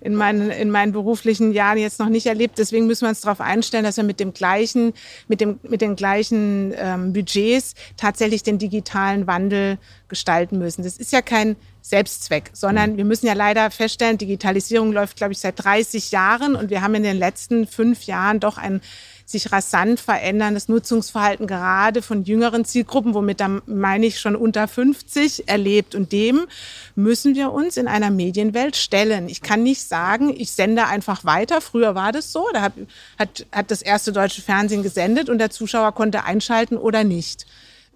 in, 0.00 0.14
meinen, 0.16 0.50
in 0.50 0.70
meinen 0.70 0.92
beruflichen 0.92 1.52
Jahren 1.52 1.76
jetzt 1.76 2.00
noch 2.00 2.08
nicht 2.08 2.24
erlebt. 2.24 2.56
Deswegen 2.56 2.86
müssen 2.86 3.02
wir 3.02 3.10
uns 3.10 3.20
darauf 3.20 3.42
einstellen, 3.42 3.84
dass 3.84 3.98
wir 3.98 4.04
mit 4.04 4.20
dem 4.20 4.32
gleichen, 4.32 4.94
mit 5.28 5.42
dem, 5.42 5.60
mit 5.64 5.82
den 5.82 5.96
gleichen 5.96 6.72
ähm, 6.78 7.12
Budgets 7.12 7.74
tatsächlich 7.98 8.42
den 8.42 8.56
digitalen 8.56 9.26
Wandel 9.26 9.76
gestalten 10.08 10.58
müssen. 10.58 10.82
Das 10.82 10.96
ist 10.96 11.12
ja 11.12 11.20
kein 11.20 11.56
Selbstzweck, 11.86 12.50
sondern 12.54 12.92
mhm. 12.92 12.96
wir 12.96 13.04
müssen 13.04 13.26
ja 13.26 13.34
leider 13.34 13.70
feststellen, 13.70 14.16
Digitalisierung 14.16 14.90
läuft, 14.90 15.16
glaube 15.16 15.34
ich, 15.34 15.38
seit 15.38 15.62
30 15.62 16.12
Jahren 16.12 16.56
und 16.56 16.70
wir 16.70 16.80
haben 16.80 16.94
in 16.94 17.02
den 17.02 17.18
letzten 17.18 17.66
fünf 17.66 18.04
Jahren 18.04 18.40
doch 18.40 18.56
ein 18.56 18.80
sich 19.26 19.52
rasant 19.52 20.00
veränderndes 20.00 20.68
Nutzungsverhalten 20.68 21.46
gerade 21.46 22.00
von 22.00 22.24
jüngeren 22.24 22.64
Zielgruppen, 22.64 23.12
womit 23.14 23.40
da 23.40 23.60
meine 23.66 24.06
ich 24.06 24.18
schon 24.18 24.34
unter 24.34 24.66
50 24.66 25.48
erlebt. 25.48 25.94
Und 25.94 26.12
dem 26.12 26.46
müssen 26.94 27.34
wir 27.34 27.52
uns 27.52 27.76
in 27.76 27.88
einer 27.88 28.10
Medienwelt 28.10 28.76
stellen. 28.76 29.28
Ich 29.28 29.40
kann 29.40 29.62
nicht 29.62 29.82
sagen, 29.82 30.34
ich 30.36 30.52
sende 30.52 30.86
einfach 30.86 31.24
weiter. 31.24 31.60
Früher 31.60 31.94
war 31.94 32.12
das 32.12 32.32
so. 32.32 32.46
Da 32.52 32.62
hat, 32.62 32.74
hat, 33.18 33.46
hat 33.50 33.70
das 33.70 33.82
erste 33.82 34.12
deutsche 34.12 34.42
Fernsehen 34.42 34.82
gesendet 34.82 35.30
und 35.30 35.38
der 35.38 35.50
Zuschauer 35.50 35.92
konnte 35.92 36.24
einschalten 36.24 36.76
oder 36.76 37.04
nicht. 37.04 37.46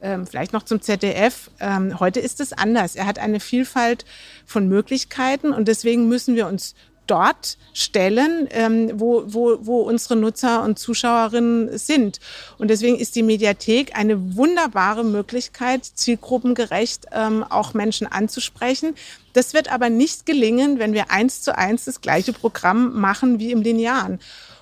Ähm, 0.01 0.27
vielleicht 0.27 0.53
noch 0.53 0.63
zum 0.63 0.81
ZDF. 0.81 1.51
Ähm, 1.61 1.99
heute 1.99 2.21
ist 2.21 2.41
es 2.41 2.53
anders. 2.53 2.95
Er 2.95 3.07
hat 3.07 3.19
eine 3.19 3.41
Vielfalt 3.41 4.05
von 4.47 4.69
Möglichkeiten 4.69 5.53
und 5.53 5.67
deswegen 5.67 6.09
müssen 6.09 6.37
wir 6.37 6.47
uns 6.47 6.75
dort 7.09 7.57
stellen, 7.73 8.47
ähm, 8.51 8.93
wo, 8.95 9.25
wo, 9.27 9.59
wo 9.63 9.81
unsere 9.81 10.15
Nutzer 10.15 10.63
und 10.63 10.79
Zuschauerinnen 10.79 11.77
sind. 11.77 12.21
Und 12.59 12.69
deswegen 12.69 12.97
ist 12.97 13.17
die 13.17 13.23
Mediathek 13.23 13.97
eine 13.97 14.37
wunderbare 14.37 15.05
Möglichkeit, 15.05 15.85
zielgruppengerecht 15.85 17.07
ähm, 17.13 17.43
auch 17.43 17.75
Menschen 17.75 18.07
anzusprechen. 18.07 18.95
Das 19.33 19.55
wird 19.55 19.73
aber 19.73 19.91
nicht 19.91 20.27
gelingen, 20.27 20.79
wenn 20.79 20.93
wir 20.93 21.11
eins 21.11 21.43
zu 21.43 21.57
eins 21.57 21.87
das 21.87 22.01
gleiche 22.01 22.33
Programm 22.33 23.01
machen 23.01 23.39
wie 23.39 23.53
im 23.53 23.63
Linearen. 23.63 24.21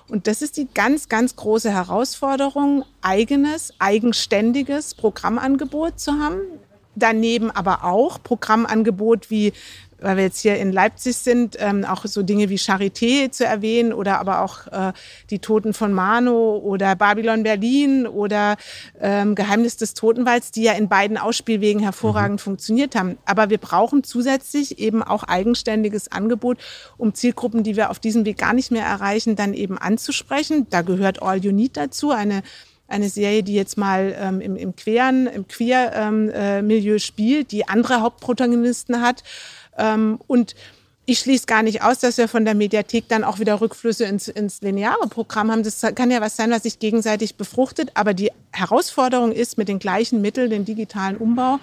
Und 0.09 0.27
das 0.27 0.41
ist 0.41 0.57
die 0.57 0.67
ganz, 0.73 1.09
ganz 1.09 1.35
große 1.35 1.71
Herausforderung, 1.71 2.85
eigenes, 3.01 3.73
eigenständiges 3.79 4.95
Programmangebot 4.95 5.99
zu 5.99 6.13
haben. 6.13 6.39
Daneben 6.95 7.51
aber 7.51 7.83
auch 7.83 8.23
Programmangebot 8.23 9.29
wie 9.29 9.53
weil 9.99 10.17
wir 10.17 10.23
jetzt 10.23 10.39
hier 10.41 10.57
in 10.57 10.71
Leipzig 10.71 11.17
sind, 11.17 11.55
ähm, 11.59 11.85
auch 11.85 12.05
so 12.05 12.23
Dinge 12.23 12.49
wie 12.49 12.57
Charité 12.57 13.31
zu 13.31 13.45
erwähnen 13.45 13.93
oder 13.93 14.19
aber 14.19 14.41
auch 14.41 14.67
äh, 14.67 14.93
die 15.29 15.39
Toten 15.39 15.73
von 15.73 15.93
Mano 15.93 16.57
oder 16.57 16.95
Babylon 16.95 17.43
Berlin 17.43 18.05
oder 18.07 18.57
ähm, 18.99 19.35
Geheimnis 19.35 19.77
des 19.77 19.93
Totenwalds, 19.93 20.51
die 20.51 20.63
ja 20.63 20.73
in 20.73 20.87
beiden 20.87 21.17
Ausspielwegen 21.17 21.81
hervorragend 21.81 22.39
mhm. 22.39 22.43
funktioniert 22.43 22.95
haben. 22.95 23.17
Aber 23.25 23.49
wir 23.49 23.57
brauchen 23.57 24.03
zusätzlich 24.03 24.79
eben 24.79 25.01
auch 25.01 25.23
eigenständiges 25.23 26.11
Angebot, 26.11 26.59
um 26.97 27.13
Zielgruppen, 27.13 27.63
die 27.63 27.75
wir 27.75 27.89
auf 27.89 27.99
diesem 27.99 28.25
Weg 28.25 28.37
gar 28.37 28.53
nicht 28.53 28.71
mehr 28.71 28.85
erreichen, 28.85 29.35
dann 29.35 29.53
eben 29.53 29.77
anzusprechen. 29.77 30.67
Da 30.69 30.81
gehört 30.81 31.21
All 31.21 31.37
You 31.37 31.51
Need 31.51 31.77
dazu, 31.77 32.11
eine 32.11 32.43
eine 32.89 33.09
Serie, 33.09 33.43
die 33.43 33.53
jetzt 33.53 33.77
mal 33.77 34.15
ähm, 34.17 34.39
im, 34.39 34.55
im 34.55 34.75
queeren, 34.75 35.27
im 35.27 35.47
Queer-Milieu 35.47 36.91
ähm, 36.91 36.95
äh, 36.95 36.99
spielt, 36.99 37.51
die 37.51 37.67
andere 37.67 38.01
Hauptprotagonisten 38.01 39.01
hat 39.01 39.23
und 39.77 40.55
ich 41.09 41.19
schließe 41.19 41.45
gar 41.45 41.63
nicht 41.63 41.83
aus, 41.83 41.99
dass 41.99 42.17
wir 42.17 42.27
von 42.27 42.43
der 42.43 42.53
Mediathek 42.53 43.07
dann 43.07 43.23
auch 43.23 43.39
wieder 43.39 43.61
Rückflüsse 43.61 44.03
ins, 44.03 44.27
ins 44.27 44.61
lineare 44.61 45.07
Programm 45.07 45.49
haben. 45.49 45.63
Das 45.63 45.81
kann 45.95 46.11
ja 46.11 46.19
was 46.19 46.35
sein, 46.35 46.51
was 46.51 46.63
sich 46.63 46.79
gegenseitig 46.79 47.35
befruchtet. 47.35 47.91
Aber 47.93 48.13
die 48.13 48.29
Herausforderung 48.51 49.31
ist, 49.31 49.57
mit 49.57 49.69
den 49.69 49.79
gleichen 49.79 50.21
Mitteln 50.21 50.49
den 50.49 50.65
digitalen 50.65 51.15
Umbau 51.15 51.59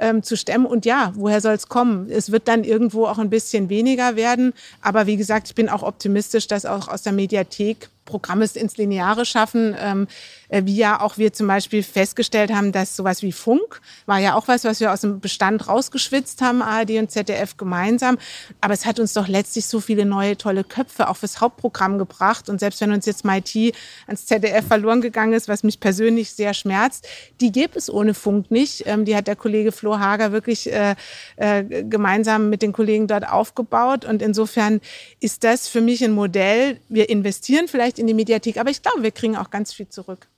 ähm, 0.00 0.24
zu 0.24 0.36
stemmen. 0.36 0.66
Und 0.66 0.86
ja, 0.86 1.12
woher 1.14 1.40
soll 1.40 1.54
es 1.54 1.68
kommen? 1.68 2.10
Es 2.10 2.32
wird 2.32 2.48
dann 2.48 2.64
irgendwo 2.64 3.06
auch 3.06 3.18
ein 3.18 3.30
bisschen 3.30 3.68
weniger 3.68 4.16
werden. 4.16 4.54
Aber 4.82 5.06
wie 5.06 5.16
gesagt, 5.16 5.46
ich 5.46 5.54
bin 5.54 5.68
auch 5.68 5.84
optimistisch, 5.84 6.48
dass 6.48 6.66
auch 6.66 6.88
aus 6.88 7.02
der 7.02 7.12
Mediathek 7.12 7.90
Programme 8.06 8.48
ins 8.54 8.76
Lineare 8.76 9.24
schaffen. 9.24 9.76
Ähm, 9.78 10.08
äh, 10.08 10.39
wie 10.50 10.76
ja 10.76 11.00
auch 11.00 11.18
wir 11.18 11.32
zum 11.32 11.46
Beispiel 11.46 11.82
festgestellt 11.82 12.52
haben, 12.52 12.72
dass 12.72 12.96
sowas 12.96 13.22
wie 13.22 13.32
Funk 13.32 13.80
war 14.06 14.18
ja 14.18 14.34
auch 14.34 14.48
was, 14.48 14.64
was 14.64 14.80
wir 14.80 14.92
aus 14.92 15.02
dem 15.02 15.20
Bestand 15.20 15.68
rausgeschwitzt 15.68 16.42
haben, 16.42 16.62
ARD 16.62 16.90
und 16.98 17.10
ZDF 17.10 17.56
gemeinsam. 17.56 18.18
Aber 18.60 18.74
es 18.74 18.86
hat 18.86 18.98
uns 18.98 19.12
doch 19.12 19.28
letztlich 19.28 19.66
so 19.66 19.80
viele 19.80 20.04
neue 20.04 20.36
tolle 20.36 20.64
Köpfe 20.64 21.08
auch 21.08 21.16
fürs 21.16 21.40
Hauptprogramm 21.40 21.98
gebracht. 21.98 22.48
Und 22.48 22.60
selbst 22.60 22.80
wenn 22.80 22.92
uns 22.92 23.06
jetzt 23.06 23.24
MIT 23.24 23.74
ans 24.06 24.26
ZDF 24.26 24.66
verloren 24.66 25.00
gegangen 25.00 25.32
ist, 25.32 25.48
was 25.48 25.62
mich 25.62 25.80
persönlich 25.80 26.32
sehr 26.32 26.54
schmerzt, 26.54 27.06
die 27.40 27.52
gibt 27.52 27.76
es 27.76 27.92
ohne 27.92 28.14
Funk 28.14 28.50
nicht. 28.50 28.86
Ähm, 28.86 29.04
die 29.04 29.16
hat 29.16 29.26
der 29.26 29.36
Kollege 29.36 29.72
Flo 29.72 29.98
Hager 29.98 30.32
wirklich 30.32 30.72
äh, 30.72 30.94
äh, 31.36 31.64
gemeinsam 31.84 32.50
mit 32.50 32.62
den 32.62 32.72
Kollegen 32.72 33.06
dort 33.06 33.28
aufgebaut. 33.28 34.04
Und 34.04 34.22
insofern 34.22 34.80
ist 35.20 35.44
das 35.44 35.68
für 35.68 35.80
mich 35.80 36.04
ein 36.04 36.12
Modell. 36.12 36.78
Wir 36.88 37.08
investieren 37.08 37.68
vielleicht 37.68 37.98
in 37.98 38.06
die 38.06 38.14
Mediathek, 38.14 38.58
aber 38.58 38.70
ich 38.70 38.82
glaube, 38.82 39.02
wir 39.02 39.10
kriegen 39.10 39.36
auch 39.36 39.50
ganz 39.50 39.72
viel 39.72 39.88
zurück. 39.88 40.28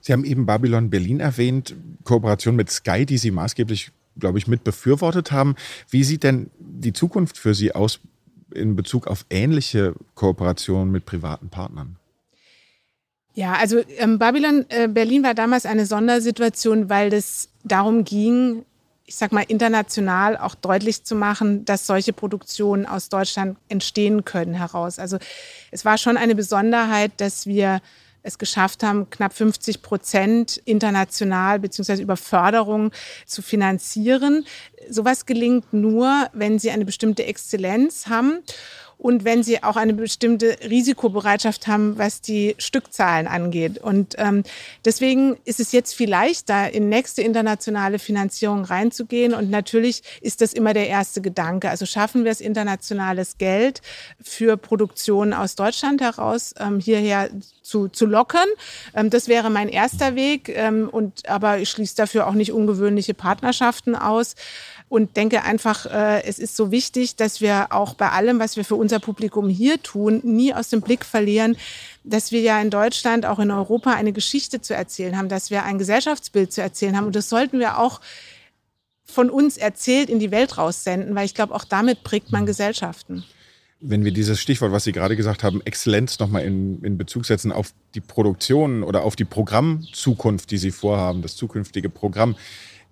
Sie 0.00 0.12
haben 0.12 0.24
eben 0.24 0.46
Babylon 0.46 0.90
Berlin 0.90 1.20
erwähnt, 1.20 1.74
Kooperation 2.04 2.56
mit 2.56 2.70
Sky, 2.70 3.04
die 3.04 3.18
Sie 3.18 3.30
maßgeblich, 3.30 3.90
glaube 4.18 4.38
ich, 4.38 4.46
mit 4.46 4.64
befürwortet 4.64 5.30
haben. 5.30 5.54
Wie 5.90 6.04
sieht 6.04 6.22
denn 6.22 6.50
die 6.58 6.92
Zukunft 6.92 7.38
für 7.38 7.54
Sie 7.54 7.74
aus 7.74 8.00
in 8.54 8.76
Bezug 8.76 9.06
auf 9.06 9.26
ähnliche 9.30 9.94
Kooperationen 10.14 10.90
mit 10.90 11.06
privaten 11.06 11.50
Partnern? 11.50 11.96
Ja, 13.34 13.54
also 13.54 13.80
ähm, 13.98 14.18
Babylon 14.18 14.66
äh, 14.68 14.88
Berlin 14.88 15.22
war 15.22 15.34
damals 15.34 15.64
eine 15.64 15.86
Sondersituation, 15.86 16.90
weil 16.90 17.12
es 17.12 17.48
darum 17.62 18.04
ging, 18.04 18.64
ich 19.06 19.16
sag 19.16 19.32
mal, 19.32 19.44
international 19.46 20.36
auch 20.36 20.54
deutlich 20.54 21.04
zu 21.04 21.14
machen, 21.14 21.64
dass 21.64 21.86
solche 21.86 22.12
Produktionen 22.12 22.86
aus 22.86 23.08
Deutschland 23.08 23.56
entstehen 23.68 24.24
können 24.24 24.54
heraus. 24.54 24.98
Also 24.98 25.18
es 25.70 25.84
war 25.84 25.96
schon 25.96 26.16
eine 26.16 26.34
Besonderheit, 26.34 27.12
dass 27.18 27.46
wir 27.46 27.80
es 28.22 28.38
geschafft 28.38 28.82
haben, 28.82 29.08
knapp 29.10 29.32
50 29.32 29.82
Prozent 29.82 30.56
international 30.64 31.58
beziehungsweise 31.58 32.02
über 32.02 32.16
Förderung 32.16 32.92
zu 33.26 33.42
finanzieren. 33.42 34.44
Sowas 34.90 35.26
gelingt 35.26 35.72
nur, 35.72 36.28
wenn 36.32 36.58
Sie 36.58 36.70
eine 36.70 36.84
bestimmte 36.84 37.24
Exzellenz 37.24 38.06
haben 38.08 38.42
und 39.00 39.24
wenn 39.24 39.42
sie 39.42 39.62
auch 39.62 39.76
eine 39.76 39.94
bestimmte 39.94 40.58
Risikobereitschaft 40.68 41.66
haben, 41.66 41.96
was 41.96 42.20
die 42.20 42.54
Stückzahlen 42.58 43.26
angeht. 43.26 43.78
Und 43.78 44.14
ähm, 44.18 44.42
deswegen 44.84 45.38
ist 45.46 45.58
es 45.58 45.72
jetzt 45.72 45.94
viel 45.94 46.10
leichter, 46.10 46.72
in 46.72 46.90
nächste 46.90 47.22
internationale 47.22 47.98
Finanzierung 47.98 48.64
reinzugehen. 48.64 49.32
Und 49.32 49.50
natürlich 49.50 50.02
ist 50.20 50.42
das 50.42 50.52
immer 50.52 50.74
der 50.74 50.88
erste 50.88 51.22
Gedanke. 51.22 51.70
Also 51.70 51.86
schaffen 51.86 52.24
wir 52.24 52.30
es, 52.30 52.42
internationales 52.42 53.38
Geld 53.38 53.80
für 54.20 54.58
Produktionen 54.58 55.32
aus 55.32 55.54
Deutschland 55.54 56.02
heraus 56.02 56.54
ähm, 56.60 56.78
hierher 56.78 57.30
zu, 57.62 57.88
zu 57.88 58.04
lockern. 58.04 58.48
Ähm, 58.94 59.08
das 59.08 59.28
wäre 59.28 59.48
mein 59.48 59.70
erster 59.70 60.14
Weg. 60.14 60.50
Ähm, 60.50 60.90
und, 60.90 61.26
aber 61.26 61.58
ich 61.58 61.70
schließe 61.70 61.96
dafür 61.96 62.26
auch 62.26 62.34
nicht 62.34 62.52
ungewöhnliche 62.52 63.14
Partnerschaften 63.14 63.96
aus 63.96 64.34
und 64.90 65.16
denke 65.16 65.44
einfach, 65.44 65.86
äh, 65.86 66.24
es 66.24 66.40
ist 66.40 66.56
so 66.56 66.72
wichtig, 66.72 67.14
dass 67.14 67.40
wir 67.40 67.68
auch 67.70 67.94
bei 67.94 68.10
allem, 68.10 68.40
was 68.40 68.56
wir 68.56 68.64
für 68.64 68.74
unser 68.74 68.98
Publikum 68.98 69.48
hier 69.48 69.80
tun, 69.80 70.20
nie 70.24 70.52
aus 70.52 70.68
dem 70.68 70.80
Blick 70.80 71.04
verlieren, 71.04 71.56
dass 72.02 72.32
wir 72.32 72.40
ja 72.40 72.60
in 72.60 72.70
Deutschland, 72.70 73.24
auch 73.24 73.38
in 73.38 73.52
Europa 73.52 73.92
eine 73.92 74.12
Geschichte 74.12 74.60
zu 74.60 74.74
erzählen 74.74 75.16
haben, 75.16 75.28
dass 75.28 75.52
wir 75.52 75.62
ein 75.62 75.78
Gesellschaftsbild 75.78 76.52
zu 76.52 76.60
erzählen 76.60 76.96
haben. 76.96 77.06
Und 77.06 77.14
das 77.14 77.28
sollten 77.28 77.60
wir 77.60 77.78
auch 77.78 78.00
von 79.04 79.30
uns 79.30 79.56
erzählt 79.56 80.10
in 80.10 80.18
die 80.18 80.32
Welt 80.32 80.58
raussenden, 80.58 81.14
weil 81.14 81.24
ich 81.24 81.36
glaube, 81.36 81.54
auch 81.54 81.64
damit 81.64 82.02
prägt 82.02 82.32
man 82.32 82.44
Gesellschaften. 82.44 83.22
Wenn 83.78 84.04
wir 84.04 84.12
dieses 84.12 84.40
Stichwort, 84.40 84.72
was 84.72 84.82
Sie 84.82 84.92
gerade 84.92 85.14
gesagt 85.14 85.44
haben, 85.44 85.60
Exzellenz 85.64 86.18
nochmal 86.18 86.42
in, 86.42 86.82
in 86.82 86.98
Bezug 86.98 87.26
setzen 87.26 87.52
auf 87.52 87.72
die 87.94 88.00
Produktion 88.00 88.82
oder 88.82 89.04
auf 89.04 89.14
die 89.14 89.24
Programmzukunft, 89.24 90.50
die 90.50 90.58
Sie 90.58 90.72
vorhaben, 90.72 91.22
das 91.22 91.36
zukünftige 91.36 91.90
Programm, 91.90 92.34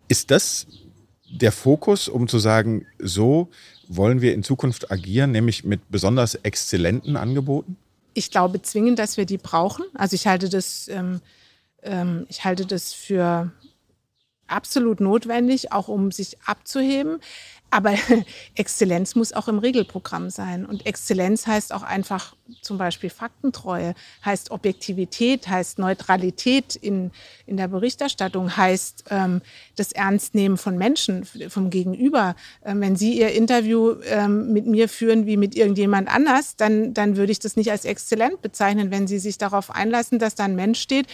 ist 0.06 0.30
das 0.30 0.68
der 1.30 1.52
Fokus, 1.52 2.08
um 2.08 2.28
zu 2.28 2.38
sagen, 2.38 2.86
so 2.98 3.48
wollen 3.88 4.20
wir 4.20 4.34
in 4.34 4.42
Zukunft 4.42 4.90
agieren, 4.90 5.32
nämlich 5.32 5.64
mit 5.64 5.90
besonders 5.90 6.34
exzellenten 6.34 7.16
Angeboten? 7.16 7.76
Ich 8.14 8.30
glaube 8.30 8.60
zwingend, 8.62 8.98
dass 8.98 9.16
wir 9.16 9.26
die 9.26 9.38
brauchen. 9.38 9.84
Also 9.94 10.14
ich 10.14 10.26
halte 10.26 10.48
das, 10.48 10.88
ähm, 10.88 11.20
ähm, 11.82 12.26
ich 12.28 12.44
halte 12.44 12.66
das 12.66 12.92
für 12.92 13.52
absolut 14.46 15.00
notwendig, 15.00 15.72
auch 15.72 15.88
um 15.88 16.10
sich 16.10 16.38
abzuheben. 16.44 17.20
Aber 17.70 17.94
Exzellenz 18.54 19.14
muss 19.14 19.32
auch 19.32 19.48
im 19.48 19.58
Regelprogramm 19.58 20.30
sein. 20.30 20.64
Und 20.64 20.86
Exzellenz 20.86 21.46
heißt 21.46 21.72
auch 21.72 21.82
einfach 21.82 22.34
zum 22.62 22.78
Beispiel 22.78 23.10
Faktentreue, 23.10 23.94
heißt 24.24 24.50
Objektivität, 24.50 25.48
heißt 25.48 25.78
Neutralität 25.78 26.76
in, 26.76 27.10
in 27.46 27.58
der 27.58 27.68
Berichterstattung, 27.68 28.56
heißt 28.56 29.04
ähm, 29.10 29.42
das 29.76 29.92
Ernstnehmen 29.92 30.56
von 30.56 30.78
Menschen, 30.78 31.24
vom 31.24 31.68
Gegenüber. 31.68 32.36
Ähm, 32.64 32.80
wenn 32.80 32.96
Sie 32.96 33.18
Ihr 33.18 33.32
Interview 33.32 33.96
ähm, 34.04 34.52
mit 34.52 34.66
mir 34.66 34.88
führen 34.88 35.26
wie 35.26 35.36
mit 35.36 35.54
irgendjemand 35.54 36.08
anders, 36.08 36.56
dann, 36.56 36.94
dann 36.94 37.16
würde 37.16 37.32
ich 37.32 37.38
das 37.38 37.56
nicht 37.56 37.70
als 37.70 37.84
exzellent 37.84 38.40
bezeichnen. 38.40 38.90
Wenn 38.90 39.06
Sie 39.06 39.18
sich 39.18 39.36
darauf 39.36 39.70
einlassen, 39.70 40.18
dass 40.18 40.34
da 40.34 40.44
ein 40.44 40.56
Mensch 40.56 40.80
steht, 40.80 41.06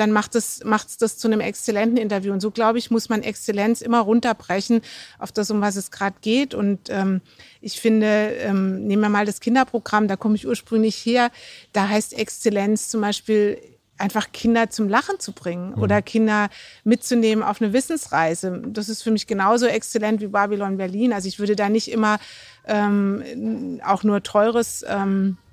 dann 0.00 0.12
macht 0.12 0.34
es 0.34 0.64
macht's 0.64 0.96
das 0.96 1.18
zu 1.18 1.28
einem 1.28 1.40
exzellenten 1.40 1.98
Interview. 1.98 2.32
Und 2.32 2.40
so, 2.40 2.50
glaube 2.50 2.78
ich, 2.78 2.90
muss 2.90 3.10
man 3.10 3.22
Exzellenz 3.22 3.82
immer 3.82 4.00
runterbrechen 4.00 4.80
auf 5.18 5.30
das, 5.30 5.50
um 5.50 5.60
was 5.60 5.76
es 5.76 5.90
gerade 5.90 6.16
geht. 6.22 6.54
Und 6.54 6.88
ähm, 6.88 7.20
ich 7.60 7.78
finde, 7.80 8.06
ähm, 8.06 8.86
nehmen 8.86 9.02
wir 9.02 9.10
mal 9.10 9.26
das 9.26 9.40
Kinderprogramm, 9.40 10.08
da 10.08 10.16
komme 10.16 10.36
ich 10.36 10.46
ursprünglich 10.46 10.96
her, 10.96 11.30
da 11.74 11.88
heißt 11.88 12.18
Exzellenz 12.18 12.88
zum 12.88 13.02
Beispiel 13.02 13.58
einfach 13.98 14.32
Kinder 14.32 14.70
zum 14.70 14.88
Lachen 14.88 15.20
zu 15.20 15.32
bringen 15.32 15.74
mhm. 15.76 15.82
oder 15.82 16.00
Kinder 16.00 16.48
mitzunehmen 16.84 17.44
auf 17.44 17.60
eine 17.60 17.74
Wissensreise. 17.74 18.62
Das 18.68 18.88
ist 18.88 19.02
für 19.02 19.10
mich 19.10 19.26
genauso 19.26 19.66
exzellent 19.66 20.22
wie 20.22 20.28
Babylon 20.28 20.78
Berlin. 20.78 21.12
Also 21.12 21.28
ich 21.28 21.38
würde 21.38 21.56
da 21.56 21.68
nicht 21.68 21.90
immer 21.90 22.18
ähm, 22.66 23.80
auch 23.84 24.02
nur 24.02 24.22
teures 24.22 24.82
ähm, 24.88 25.36
äh, 25.36 25.49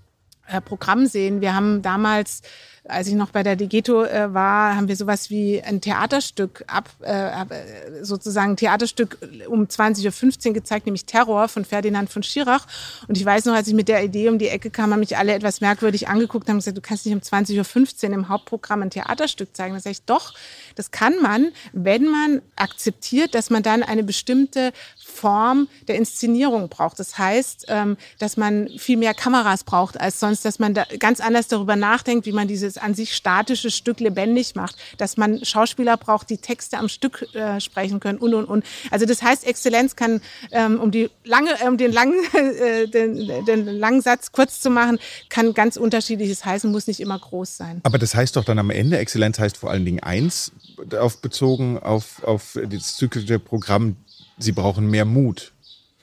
Programm 0.66 1.06
sehen. 1.06 1.42
Wir 1.42 1.56
haben 1.56 1.82
damals 1.82 2.42
als 2.90 3.08
ich 3.08 3.16
noch 3.16 3.32
bei 3.32 3.44
der 3.44 3.56
Digeto 3.56 4.04
äh, 4.04 4.34
war, 4.34 4.76
haben 4.76 4.88
wir 4.88 4.96
sowas 4.96 5.30
wie 5.30 5.62
ein 5.62 5.82
Theaterstück 5.82 6.64
ab, 6.68 6.90
äh, 7.02 8.04
sozusagen 8.04 8.52
ein 8.52 8.58
Theaterstück 8.58 9.18
um 9.48 9.66
20.15 9.66 10.48
Uhr 10.48 10.54
gezeigt, 10.54 10.86
nämlich 10.86 11.06
Terror 11.06 11.48
von 11.48 11.66
Ferdinand 11.66 12.10
von 12.10 12.24
Schirach. 12.24 12.66
Und 13.08 13.18
ich 13.18 13.26
weiß 13.26 13.46
noch, 13.46 13.54
als 13.54 13.68
ich 13.68 13.74
mit 13.74 13.88
der 13.88 14.04
Idee 14.04 14.30
um 14.30 14.38
die 14.38 14.48
Ecke 14.48 14.70
kam, 14.70 14.92
haben 14.92 15.00
mich 15.00 15.18
alle 15.18 15.34
etwas 15.34 15.62
merkwürdig 15.62 16.08
angeguckt, 16.08 16.48
haben 16.50 16.58
gesagt, 16.58 16.78
du 16.78 16.82
kannst 16.82 17.06
nicht 17.06 17.16
um 17.16 17.22
20.15 17.22 18.08
Uhr 18.08 18.14
im 18.14 18.30
Hauptprogramm 18.30 18.82
ein 18.84 18.90
Theaterstück 18.90 19.56
zeigen. 19.56 19.74
Da 19.74 19.80
sage 19.80 19.92
ich, 19.92 20.04
doch, 20.04 20.34
das 20.76 20.92
kann 20.92 21.22
man, 21.22 21.52
wenn 21.74 22.06
man 22.06 22.42
akzeptiert, 22.56 23.36
dass 23.36 23.50
man 23.50 23.64
dann 23.64 23.84
eine 23.84 24.04
bestimmte 24.04 24.72
Form 25.18 25.68
der 25.88 25.96
Inszenierung 25.96 26.70
braucht. 26.70 27.00
Das 27.00 27.18
heißt, 27.18 27.66
ähm, 27.70 27.98
dass 28.20 28.38
man 28.38 28.70
viel 28.78 28.98
mehr 28.98 29.14
Kameras 29.14 29.64
braucht 29.64 30.00
als 30.00 30.20
sonst, 30.20 30.46
dass 30.46 30.60
man 30.60 30.74
da 30.74 30.86
ganz 31.00 31.20
anders 31.20 31.48
darüber 31.48 31.76
nachdenkt, 31.76 32.26
wie 32.26 32.32
man 32.32 32.48
dieses 32.48 32.78
an 32.78 32.94
sich 32.94 33.16
statische 33.16 33.72
Stück 33.72 34.00
lebendig 34.00 34.56
macht, 34.56 34.76
dass 34.98 35.18
man 35.18 35.44
Schauspieler 35.44 35.98
braucht, 35.98 36.30
die 36.30 36.38
Texte 36.38 36.78
am 36.78 36.88
Stück 36.88 37.28
äh, 37.34 37.60
sprechen 37.60 38.00
können 38.00 38.20
und 38.20 38.34
und 38.34 38.46
und. 38.46 38.66
Also 38.92 39.06
das 39.06 39.22
heißt, 39.22 39.46
Exzellenz 39.48 39.96
kann, 39.96 40.22
ähm, 40.52 40.80
um 40.80 40.92
die 40.92 41.10
lange, 41.24 41.56
um 41.68 41.78
den 41.78 41.92
langen, 41.92 42.20
äh, 42.34 42.88
den, 42.88 43.46
den 43.46 43.66
langen 43.66 44.02
Satz 44.02 44.32
kurz 44.32 44.62
zu 44.62 44.70
machen, 44.70 45.00
kann 45.30 45.54
ganz 45.54 45.78
unterschiedliches 45.78 46.46
heißen, 46.46 46.72
muss 46.72 46.88
nicht 46.88 47.00
immer 47.00 47.18
groß 47.18 47.58
sein. 47.58 47.82
Aber 47.84 47.98
das 47.98 48.14
heißt 48.14 48.36
doch 48.36 48.44
dann 48.44 48.60
am 48.60 48.70
Ende, 48.70 48.98
Exzellenz 48.98 49.40
heißt 49.40 49.58
vor 49.58 49.72
allen 49.72 49.86
Dingen 49.86 50.02
eins, 50.02 50.52
auf 51.00 51.22
bezogen 51.22 51.80
auf, 51.80 52.24
auf 52.24 52.58
das 52.70 52.96
zukünftige 52.98 53.40
Programm, 53.40 53.96
sie 54.38 54.52
brauchen 54.52 54.90
mehr 54.90 55.06
Mut. 55.06 55.54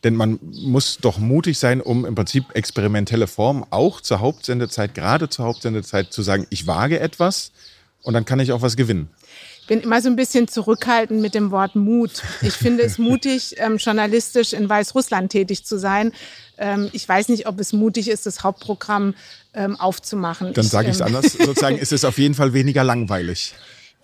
Denn 0.04 0.16
man 0.16 0.38
muss 0.42 0.98
doch 1.00 1.18
mutig 1.18 1.58
sein, 1.58 1.80
um 1.80 2.04
im 2.04 2.14
Prinzip 2.14 2.44
experimentelle 2.54 3.26
Formen 3.26 3.64
auch 3.70 4.02
zur 4.02 4.20
Hauptsendezeit, 4.20 4.94
gerade 4.94 5.30
zur 5.30 5.46
Hauptsendezeit 5.46 6.12
zu 6.12 6.22
sagen, 6.22 6.46
ich 6.50 6.66
wage 6.66 7.00
etwas 7.00 7.52
und 8.02 8.12
dann 8.12 8.26
kann 8.26 8.38
ich 8.38 8.52
auch 8.52 8.60
was 8.60 8.76
gewinnen. 8.76 9.08
Ich 9.62 9.68
bin 9.68 9.80
immer 9.80 10.02
so 10.02 10.10
ein 10.10 10.16
bisschen 10.16 10.46
zurückhaltend 10.46 11.22
mit 11.22 11.34
dem 11.34 11.50
Wort 11.50 11.74
Mut. 11.74 12.22
Ich 12.42 12.52
finde 12.52 12.82
es 12.82 12.98
mutig, 12.98 13.54
ähm, 13.56 13.78
journalistisch 13.78 14.52
in 14.52 14.68
Weißrussland 14.68 15.32
tätig 15.32 15.64
zu 15.64 15.78
sein. 15.78 16.12
Ähm, 16.58 16.90
ich 16.92 17.08
weiß 17.08 17.30
nicht, 17.30 17.46
ob 17.46 17.58
es 17.58 17.72
mutig 17.72 18.08
ist, 18.10 18.26
das 18.26 18.44
Hauptprogramm 18.44 19.14
ähm, 19.54 19.80
aufzumachen. 19.80 20.52
Dann 20.52 20.66
sage 20.66 20.88
ich 20.88 20.96
es 20.96 21.00
ähm, 21.00 21.06
anders. 21.06 21.32
Sozusagen 21.38 21.78
ist 21.78 21.94
es 21.94 22.04
auf 22.04 22.18
jeden 22.18 22.34
Fall 22.34 22.52
weniger 22.52 22.84
langweilig 22.84 23.54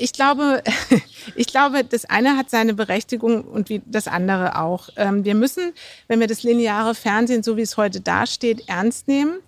ich 0.00 0.12
glaube, 0.12 0.62
ich 1.36 1.46
glaube, 1.46 1.84
das 1.84 2.06
eine 2.06 2.36
hat 2.36 2.50
seine 2.50 2.74
Berechtigung 2.74 3.44
und 3.44 3.68
wie 3.68 3.82
das 3.86 4.08
andere 4.08 4.58
auch. 4.58 4.88
Ähm, 4.96 5.24
wir 5.24 5.34
müssen, 5.34 5.72
wenn 6.08 6.20
wir 6.20 6.26
das 6.26 6.42
lineare 6.42 6.94
Fernsehen, 6.94 7.42
so 7.42 7.56
wie 7.56 7.62
es 7.62 7.76
heute 7.76 8.00
dasteht, 8.00 8.68
ernst 8.68 9.08
nehmen, 9.08 9.38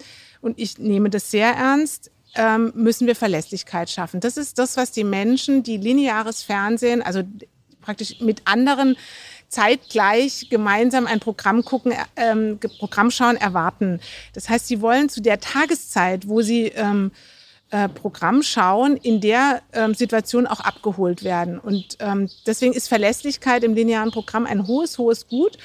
und 0.41 0.59
ich 0.59 0.79
nehme 0.79 1.09
das 1.09 1.31
sehr 1.31 1.53
ernst, 1.53 2.11
ähm, 2.35 2.73
müssen 2.75 3.07
wir 3.07 3.15
Verlässlichkeit 3.15 3.89
schaffen. 3.91 4.21
Das 4.21 4.37
ist 4.37 4.59
das, 4.59 4.77
was 4.77 4.91
die 4.91 5.05
Menschen, 5.05 5.63
die 5.63 5.77
lineares 5.77 6.43
Fernsehen, 6.43 7.01
also 7.01 7.23
praktisch 7.81 8.21
mit 8.21 8.43
anderen 8.45 8.97
zeitgleich 9.49 10.49
gemeinsam 10.51 11.07
ein 11.07 11.21
Programm 11.21 11.65
gucken, 11.65 11.93
ähm, 12.17 12.59
Programm 12.79 13.11
schauen, 13.11 13.37
erwarten. 13.37 14.01
Das 14.33 14.49
heißt, 14.49 14.67
sie 14.67 14.81
wollen 14.81 15.09
zu 15.09 15.21
der 15.21 15.41
Tageszeit, 15.41 16.27
wo 16.27 16.43
sie 16.43 16.73
äh, 17.73 17.89
Programm 17.89 18.43
schauen, 18.43 18.99
in 18.99 19.23
der 19.23 19.63
ähm, 19.73 19.95
Situation 19.95 20.47
auch 20.47 20.61
abgeholt 20.61 21.25
werden. 21.25 21.59
Und 21.59 21.97
ähm, 22.01 22.29
deswegen 22.47 22.75
ist 22.75 22.87
Verlässlichkeit 22.87 23.65
im 23.65 23.73
linearen 23.73 24.11
Programm 24.11 24.45
ein 24.45 24.67
hohes, 24.67 24.99
hohes 24.99 25.27
Gut. 25.27 25.57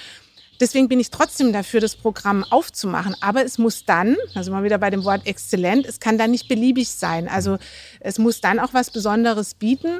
Deswegen 0.61 0.87
bin 0.87 1.01
ich 1.01 1.11
trotzdem 1.11 1.51
dafür, 1.51 1.81
das 1.81 1.97
Programm 1.97 2.45
aufzumachen. 2.45 3.13
Aber 3.19 3.43
es 3.43 3.57
muss 3.57 3.83
dann, 3.83 4.15
also 4.35 4.51
mal 4.51 4.63
wieder 4.63 4.77
bei 4.77 4.89
dem 4.89 5.03
Wort 5.03 5.27
exzellent, 5.27 5.85
es 5.85 5.99
kann 5.99 6.17
dann 6.17 6.31
nicht 6.31 6.47
beliebig 6.47 6.87
sein. 6.89 7.27
Also 7.27 7.57
es 7.99 8.17
muss 8.17 8.39
dann 8.39 8.59
auch 8.59 8.73
was 8.73 8.89
Besonderes 8.89 9.53
bieten 9.53 9.99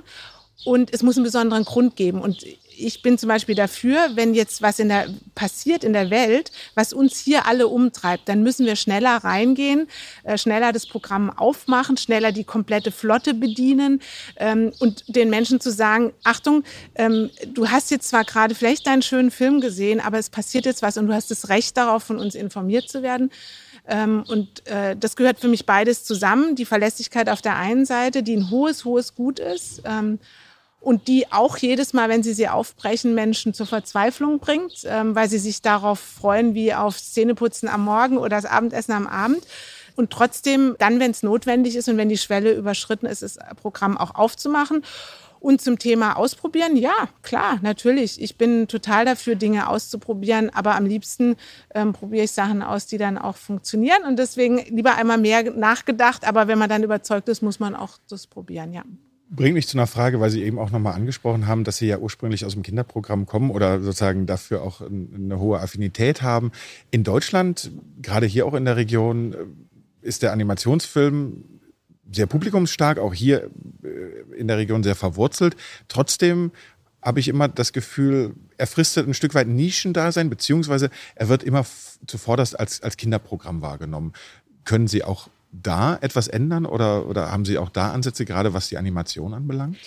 und 0.63 0.93
es 0.93 1.03
muss 1.03 1.17
einen 1.17 1.25
besonderen 1.25 1.65
Grund 1.65 1.97
geben. 1.97 2.21
Und 2.21 2.45
ich 2.77 3.01
bin 3.01 3.17
zum 3.17 3.29
Beispiel 3.29 3.55
dafür, 3.55 4.11
wenn 4.15 4.33
jetzt 4.33 4.61
was 4.61 4.79
in 4.79 4.89
der, 4.89 5.07
passiert 5.35 5.83
in 5.83 5.93
der 5.93 6.09
Welt, 6.09 6.51
was 6.75 6.93
uns 6.93 7.19
hier 7.19 7.45
alle 7.45 7.67
umtreibt, 7.67 8.29
dann 8.29 8.43
müssen 8.43 8.65
wir 8.65 8.75
schneller 8.75 9.17
reingehen, 9.17 9.87
äh, 10.23 10.37
schneller 10.37 10.71
das 10.71 10.85
Programm 10.85 11.29
aufmachen, 11.29 11.97
schneller 11.97 12.31
die 12.31 12.43
komplette 12.43 12.91
Flotte 12.91 13.33
bedienen 13.33 14.01
ähm, 14.37 14.71
und 14.79 15.03
den 15.07 15.29
Menschen 15.29 15.59
zu 15.59 15.71
sagen, 15.71 16.13
Achtung, 16.23 16.63
ähm, 16.95 17.29
du 17.47 17.69
hast 17.69 17.91
jetzt 17.91 18.09
zwar 18.09 18.23
gerade 18.23 18.55
vielleicht 18.55 18.87
deinen 18.87 19.01
schönen 19.01 19.31
Film 19.31 19.61
gesehen, 19.61 19.99
aber 19.99 20.17
es 20.19 20.29
passiert 20.29 20.65
jetzt 20.65 20.81
was 20.81 20.97
und 20.97 21.07
du 21.07 21.13
hast 21.13 21.31
das 21.31 21.49
Recht 21.49 21.77
darauf, 21.77 22.03
von 22.03 22.19
uns 22.19 22.35
informiert 22.35 22.89
zu 22.89 23.01
werden. 23.01 23.31
Ähm, 23.87 24.23
und 24.27 24.67
äh, 24.67 24.95
das 24.97 25.15
gehört 25.15 25.39
für 25.39 25.47
mich 25.47 25.65
beides 25.65 26.03
zusammen. 26.03 26.55
Die 26.55 26.65
Verlässlichkeit 26.65 27.29
auf 27.29 27.41
der 27.41 27.55
einen 27.55 27.85
Seite, 27.85 28.21
die 28.21 28.35
ein 28.35 28.49
hohes, 28.51 28.83
hohes 28.83 29.15
Gut 29.15 29.39
ist. 29.39 29.81
Ähm, 29.85 30.19
und 30.87 31.09
die 31.09 31.29
auch 31.33 31.57
jedes 31.57 31.91
Mal, 31.91 32.07
wenn 32.07 32.23
sie 32.23 32.31
sie 32.31 32.47
aufbrechen, 32.47 33.13
Menschen 33.13 33.53
zur 33.53 33.65
Verzweiflung 33.65 34.39
bringt, 34.39 34.85
ähm, 34.85 35.15
weil 35.15 35.27
sie 35.27 35.37
sich 35.37 35.61
darauf 35.61 35.99
freuen, 35.99 36.55
wie 36.55 36.73
auf 36.73 36.97
Zähneputzen 36.97 37.67
am 37.67 37.83
Morgen 37.83 38.17
oder 38.17 38.29
das 38.29 38.45
Abendessen 38.45 38.93
am 38.93 39.05
Abend. 39.05 39.45
Und 39.97 40.11
trotzdem, 40.11 40.77
dann, 40.79 41.01
wenn 41.01 41.11
es 41.11 41.23
notwendig 41.23 41.75
ist 41.75 41.89
und 41.89 41.97
wenn 41.97 42.07
die 42.07 42.17
Schwelle 42.17 42.53
überschritten 42.53 43.05
ist, 43.05 43.21
das 43.21 43.37
Programm 43.61 43.97
auch 43.97 44.15
aufzumachen. 44.15 44.85
Und 45.41 45.61
zum 45.61 45.77
Thema 45.77 46.15
Ausprobieren, 46.15 46.77
ja, 46.77 47.09
klar, 47.21 47.59
natürlich. 47.61 48.21
Ich 48.21 48.37
bin 48.37 48.69
total 48.69 49.03
dafür, 49.03 49.35
Dinge 49.35 49.67
auszuprobieren, 49.67 50.49
aber 50.51 50.75
am 50.75 50.85
liebsten 50.85 51.35
ähm, 51.75 51.91
probiere 51.91 52.23
ich 52.23 52.31
Sachen 52.31 52.63
aus, 52.63 52.87
die 52.87 52.97
dann 52.97 53.17
auch 53.17 53.35
funktionieren. 53.35 54.03
Und 54.07 54.19
deswegen 54.19 54.59
lieber 54.73 54.95
einmal 54.95 55.17
mehr 55.17 55.51
nachgedacht, 55.51 56.25
aber 56.25 56.47
wenn 56.47 56.57
man 56.57 56.69
dann 56.69 56.83
überzeugt 56.83 57.27
ist, 57.27 57.41
muss 57.41 57.59
man 57.59 57.75
auch 57.75 57.97
das 58.07 58.25
probieren, 58.25 58.71
ja. 58.71 58.83
Bringt 59.29 59.55
mich 59.55 59.67
zu 59.67 59.77
einer 59.77 59.87
Frage, 59.87 60.21
weil 60.21 60.29
Sie 60.29 60.43
eben 60.43 60.57
auch 60.57 60.71
nochmal 60.71 60.93
angesprochen 60.93 61.47
haben, 61.47 61.65
dass 61.65 61.77
Sie 61.77 61.87
ja 61.87 61.97
ursprünglich 61.97 62.45
aus 62.45 62.53
dem 62.53 62.63
Kinderprogramm 62.63 63.25
kommen 63.25 63.51
oder 63.51 63.81
sozusagen 63.81 64.25
dafür 64.25 64.61
auch 64.61 64.81
eine 64.81 65.37
hohe 65.37 65.59
Affinität 65.59 66.21
haben. 66.21 66.51
In 66.91 67.03
Deutschland, 67.03 67.71
gerade 68.01 68.25
hier 68.25 68.45
auch 68.45 68.53
in 68.53 68.63
der 68.63 68.77
Region, 68.77 69.33
äh, 69.33 69.37
ist 70.01 70.23
der 70.23 70.31
Animationsfilm 70.31 71.43
sehr 72.09 72.25
publikumsstark, 72.25 72.99
auch 72.99 73.13
hier 73.13 73.49
äh, 73.83 74.37
in 74.37 74.47
der 74.47 74.57
Region 74.57 74.83
sehr 74.83 74.95
verwurzelt. 74.95 75.57
Trotzdem 75.89 76.51
habe 77.01 77.19
ich 77.19 77.27
immer 77.27 77.49
das 77.49 77.73
Gefühl, 77.73 78.33
er 78.57 78.67
fristet 78.67 79.07
ein 79.07 79.13
Stück 79.13 79.35
weit 79.35 79.47
Nischendasein, 79.47 80.29
beziehungsweise 80.29 80.89
er 81.15 81.27
wird 81.27 81.43
immer 81.43 81.65
zuvorderst 82.05 82.57
als, 82.59 82.81
als 82.81 82.95
Kinderprogramm 82.95 83.61
wahrgenommen. 83.61 84.13
Können 84.63 84.87
Sie 84.87 85.03
auch 85.03 85.29
da 85.61 85.97
etwas 86.01 86.27
ändern 86.27 86.65
oder, 86.65 87.07
oder 87.07 87.31
haben 87.31 87.45
Sie 87.45 87.57
auch 87.57 87.69
da 87.69 87.91
Ansätze, 87.91 88.25
gerade 88.25 88.53
was 88.53 88.69
die 88.69 88.77
Animation 88.77 89.33
anbelangt? 89.33 89.77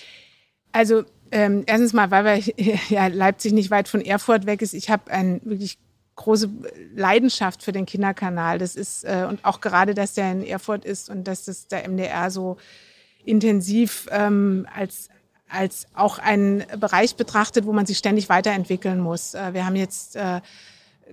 Also 0.71 1.03
ähm, 1.31 1.63
erstens 1.65 1.93
mal, 1.93 2.11
weil 2.11 2.25
wir, 2.25 2.75
ja, 2.89 3.07
Leipzig 3.07 3.53
nicht 3.53 3.71
weit 3.71 3.87
von 3.87 4.01
Erfurt 4.01 4.45
weg 4.45 4.61
ist, 4.61 4.73
ich 4.73 4.89
habe 4.89 5.11
eine 5.11 5.39
wirklich 5.43 5.77
große 6.15 6.49
Leidenschaft 6.95 7.63
für 7.63 7.71
den 7.71 7.85
Kinderkanal. 7.85 8.59
Das 8.59 8.75
ist, 8.75 9.03
äh, 9.03 9.25
und 9.27 9.43
auch 9.43 9.61
gerade, 9.61 9.93
dass 9.93 10.13
der 10.13 10.31
in 10.31 10.43
Erfurt 10.43 10.85
ist 10.85 11.09
und 11.09 11.23
dass 11.25 11.45
das 11.45 11.67
der 11.67 11.87
MDR 11.87 12.29
so 12.29 12.57
intensiv 13.23 14.07
ähm, 14.11 14.67
als, 14.73 15.09
als 15.49 15.87
auch 15.93 16.19
einen 16.19 16.63
Bereich 16.79 17.15
betrachtet, 17.15 17.65
wo 17.65 17.73
man 17.73 17.85
sich 17.85 17.97
ständig 17.97 18.29
weiterentwickeln 18.29 18.99
muss. 18.99 19.33
Äh, 19.33 19.53
wir 19.53 19.65
haben 19.65 19.75
jetzt 19.75 20.15
äh, 20.15 20.41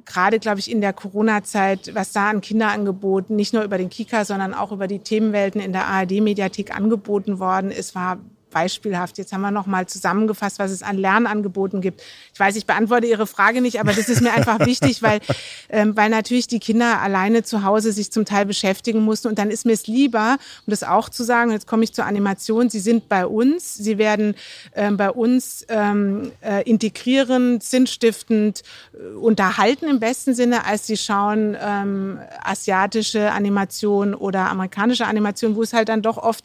gerade, 0.04 0.38
glaube 0.38 0.60
ich, 0.60 0.70
in 0.70 0.80
der 0.80 0.92
Corona-Zeit, 0.92 1.94
was 1.94 2.12
da 2.12 2.30
an 2.30 2.40
Kinderangeboten, 2.40 3.36
nicht 3.36 3.54
nur 3.54 3.62
über 3.62 3.78
den 3.78 3.88
Kika, 3.88 4.24
sondern 4.24 4.54
auch 4.54 4.72
über 4.72 4.86
die 4.86 5.00
Themenwelten 5.00 5.60
in 5.60 5.72
der 5.72 5.86
ARD-Mediathek 5.86 6.74
angeboten 6.74 7.38
worden 7.38 7.70
ist, 7.70 7.94
war 7.94 8.18
beispielhaft. 8.50 9.18
Jetzt 9.18 9.32
haben 9.32 9.40
wir 9.40 9.50
noch 9.50 9.66
mal 9.66 9.86
zusammengefasst, 9.86 10.58
was 10.58 10.70
es 10.70 10.82
an 10.82 10.96
Lernangeboten 10.96 11.80
gibt. 11.80 12.02
Ich 12.32 12.40
weiß, 12.40 12.56
ich 12.56 12.66
beantworte 12.66 13.06
Ihre 13.06 13.26
Frage 13.26 13.60
nicht, 13.60 13.80
aber 13.80 13.92
das 13.92 14.08
ist 14.08 14.20
mir 14.20 14.32
einfach 14.32 14.60
wichtig, 14.60 15.02
weil, 15.02 15.20
ähm, 15.68 15.96
weil 15.96 16.10
natürlich 16.10 16.46
die 16.46 16.60
Kinder 16.60 17.00
alleine 17.00 17.42
zu 17.42 17.64
Hause 17.64 17.92
sich 17.92 18.10
zum 18.10 18.24
Teil 18.24 18.46
beschäftigen 18.46 19.00
mussten. 19.00 19.28
Und 19.28 19.38
dann 19.38 19.50
ist 19.50 19.66
mir 19.66 19.72
es 19.72 19.86
lieber, 19.86 20.38
um 20.66 20.70
das 20.70 20.82
auch 20.82 21.08
zu 21.08 21.24
sagen, 21.24 21.50
jetzt 21.50 21.66
komme 21.66 21.84
ich 21.84 21.92
zur 21.92 22.04
Animation, 22.04 22.70
sie 22.70 22.80
sind 22.80 23.08
bei 23.08 23.26
uns, 23.26 23.74
sie 23.74 23.98
werden 23.98 24.34
ähm, 24.74 24.96
bei 24.96 25.10
uns 25.10 25.66
ähm, 25.68 26.32
äh, 26.40 26.62
integrierend, 26.68 27.62
sinnstiftend, 27.62 28.62
äh, 28.94 29.16
unterhalten 29.16 29.86
im 29.86 30.00
besten 30.00 30.34
Sinne, 30.34 30.64
als 30.64 30.86
sie 30.86 30.96
schauen 30.96 31.56
ähm, 31.60 32.18
asiatische 32.42 33.32
Animation 33.32 34.14
oder 34.14 34.48
amerikanische 34.50 35.06
Animation, 35.06 35.56
wo 35.56 35.62
es 35.62 35.72
halt 35.72 35.88
dann 35.88 36.02
doch 36.02 36.16
oft 36.16 36.44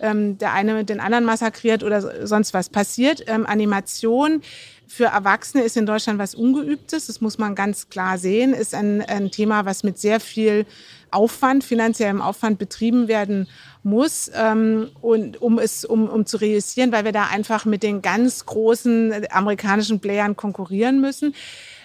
ähm, 0.00 0.38
der 0.38 0.52
eine 0.52 0.84
den 0.84 1.00
anderen 1.00 1.24
massakriert 1.24 1.82
oder 1.82 2.26
sonst 2.26 2.54
was 2.54 2.68
passiert. 2.68 3.24
Ähm, 3.26 3.46
Animation 3.46 4.42
für 4.86 5.04
Erwachsene 5.04 5.62
ist 5.62 5.76
in 5.76 5.86
Deutschland 5.86 6.18
was 6.18 6.34
Ungeübtes, 6.34 7.06
das 7.06 7.20
muss 7.20 7.38
man 7.38 7.54
ganz 7.54 7.90
klar 7.90 8.18
sehen, 8.18 8.52
ist 8.52 8.74
ein, 8.74 9.00
ein 9.02 9.30
Thema, 9.30 9.64
was 9.64 9.84
mit 9.84 9.98
sehr 9.98 10.18
viel 10.18 10.66
Aufwand, 11.12 11.62
finanziellem 11.62 12.20
Aufwand 12.20 12.58
betrieben 12.58 13.06
werden 13.06 13.46
muss, 13.84 14.30
ähm, 14.34 14.90
und 15.00 15.40
um 15.40 15.58
es 15.58 15.84
um, 15.84 16.08
um 16.08 16.26
zu 16.26 16.38
realisieren, 16.38 16.90
weil 16.92 17.04
wir 17.04 17.12
da 17.12 17.28
einfach 17.28 17.64
mit 17.64 17.82
den 17.82 18.02
ganz 18.02 18.46
großen 18.46 19.26
amerikanischen 19.30 20.00
Playern 20.00 20.36
konkurrieren 20.36 21.00
müssen. 21.00 21.34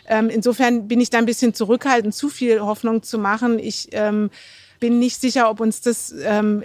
Ähm, 0.07 0.29
insofern 0.29 0.87
bin 0.87 0.99
ich 0.99 1.09
da 1.09 1.19
ein 1.19 1.25
bisschen 1.25 1.53
zurückhaltend, 1.53 2.13
zu 2.13 2.29
viel 2.29 2.59
Hoffnung 2.59 3.03
zu 3.03 3.17
machen. 3.17 3.59
Ich 3.59 3.89
ähm, 3.91 4.29
bin 4.79 4.99
nicht 4.99 5.19
sicher, 5.19 5.49
ob 5.49 5.59
uns 5.59 5.81
das 5.81 6.13
ähm, 6.23 6.63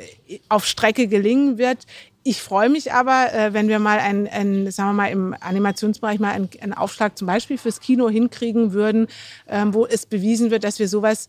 auf 0.48 0.66
Strecke 0.66 1.06
gelingen 1.08 1.58
wird. 1.58 1.86
Ich 2.22 2.42
freue 2.42 2.68
mich 2.68 2.92
aber, 2.92 3.32
äh, 3.32 3.54
wenn 3.54 3.68
wir 3.68 3.78
mal 3.78 3.98
ein, 3.98 4.28
ein, 4.28 4.70
sagen 4.70 4.90
wir 4.90 4.94
mal, 4.94 5.10
im 5.10 5.34
Animationsbereich 5.40 6.20
mal 6.20 6.32
einen, 6.32 6.50
einen 6.60 6.74
Aufschlag 6.74 7.16
zum 7.16 7.26
Beispiel 7.26 7.56
fürs 7.56 7.80
Kino 7.80 8.10
hinkriegen 8.10 8.72
würden, 8.72 9.06
ähm, 9.48 9.72
wo 9.72 9.86
es 9.86 10.04
bewiesen 10.04 10.50
wird, 10.50 10.64
dass 10.64 10.78
wir 10.78 10.88
sowas 10.88 11.28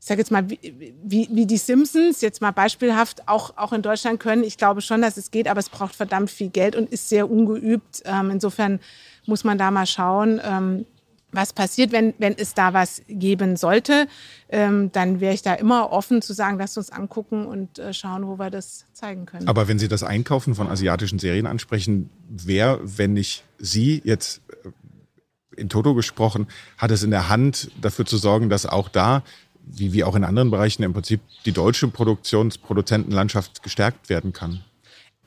ich 0.00 0.06
sage 0.06 0.20
jetzt 0.22 0.30
mal, 0.30 0.48
wie, 0.48 0.94
wie, 1.04 1.28
wie, 1.30 1.44
die 1.44 1.58
Simpsons, 1.58 2.22
jetzt 2.22 2.40
mal 2.40 2.52
beispielhaft, 2.52 3.28
auch, 3.28 3.58
auch 3.58 3.74
in 3.74 3.82
Deutschland 3.82 4.18
können. 4.18 4.44
Ich 4.44 4.56
glaube 4.56 4.80
schon, 4.80 5.02
dass 5.02 5.18
es 5.18 5.30
geht, 5.30 5.46
aber 5.46 5.60
es 5.60 5.68
braucht 5.68 5.94
verdammt 5.94 6.30
viel 6.30 6.48
Geld 6.48 6.74
und 6.74 6.90
ist 6.90 7.10
sehr 7.10 7.30
ungeübt. 7.30 8.02
Ähm, 8.06 8.30
insofern 8.30 8.80
muss 9.26 9.44
man 9.44 9.58
da 9.58 9.70
mal 9.70 9.84
schauen. 9.84 10.40
Ähm, 10.42 10.86
was 11.32 11.52
passiert, 11.52 11.92
wenn, 11.92 12.14
wenn 12.18 12.36
es 12.36 12.54
da 12.54 12.72
was 12.72 13.02
geben 13.08 13.56
sollte, 13.56 14.08
ähm, 14.48 14.90
dann 14.92 15.20
wäre 15.20 15.34
ich 15.34 15.42
da 15.42 15.54
immer 15.54 15.92
offen 15.92 16.22
zu 16.22 16.32
sagen, 16.32 16.58
lasst 16.58 16.76
uns 16.76 16.90
angucken 16.90 17.46
und 17.46 17.78
äh, 17.78 17.92
schauen, 17.92 18.26
wo 18.26 18.38
wir 18.38 18.50
das 18.50 18.84
zeigen 18.92 19.26
können. 19.26 19.48
Aber 19.48 19.68
wenn 19.68 19.78
Sie 19.78 19.88
das 19.88 20.02
Einkaufen 20.02 20.54
von 20.54 20.68
asiatischen 20.68 21.18
Serien 21.18 21.46
ansprechen, 21.46 22.10
wer, 22.28 22.80
wenn 22.82 23.12
nicht 23.12 23.44
Sie 23.58 24.02
jetzt 24.04 24.42
äh, 24.64 25.60
in 25.60 25.68
Toto 25.68 25.94
gesprochen, 25.94 26.48
hat 26.78 26.90
es 26.90 27.02
in 27.02 27.10
der 27.10 27.28
Hand, 27.28 27.70
dafür 27.80 28.06
zu 28.06 28.16
sorgen, 28.16 28.50
dass 28.50 28.66
auch 28.66 28.88
da, 28.88 29.22
wie, 29.62 29.92
wie 29.92 30.04
auch 30.04 30.16
in 30.16 30.24
anderen 30.24 30.50
Bereichen, 30.50 30.82
im 30.82 30.92
Prinzip 30.92 31.20
die 31.44 31.52
deutsche 31.52 31.88
Produktionsproduzentenlandschaft 31.88 33.62
gestärkt 33.62 34.08
werden 34.08 34.32
kann? 34.32 34.64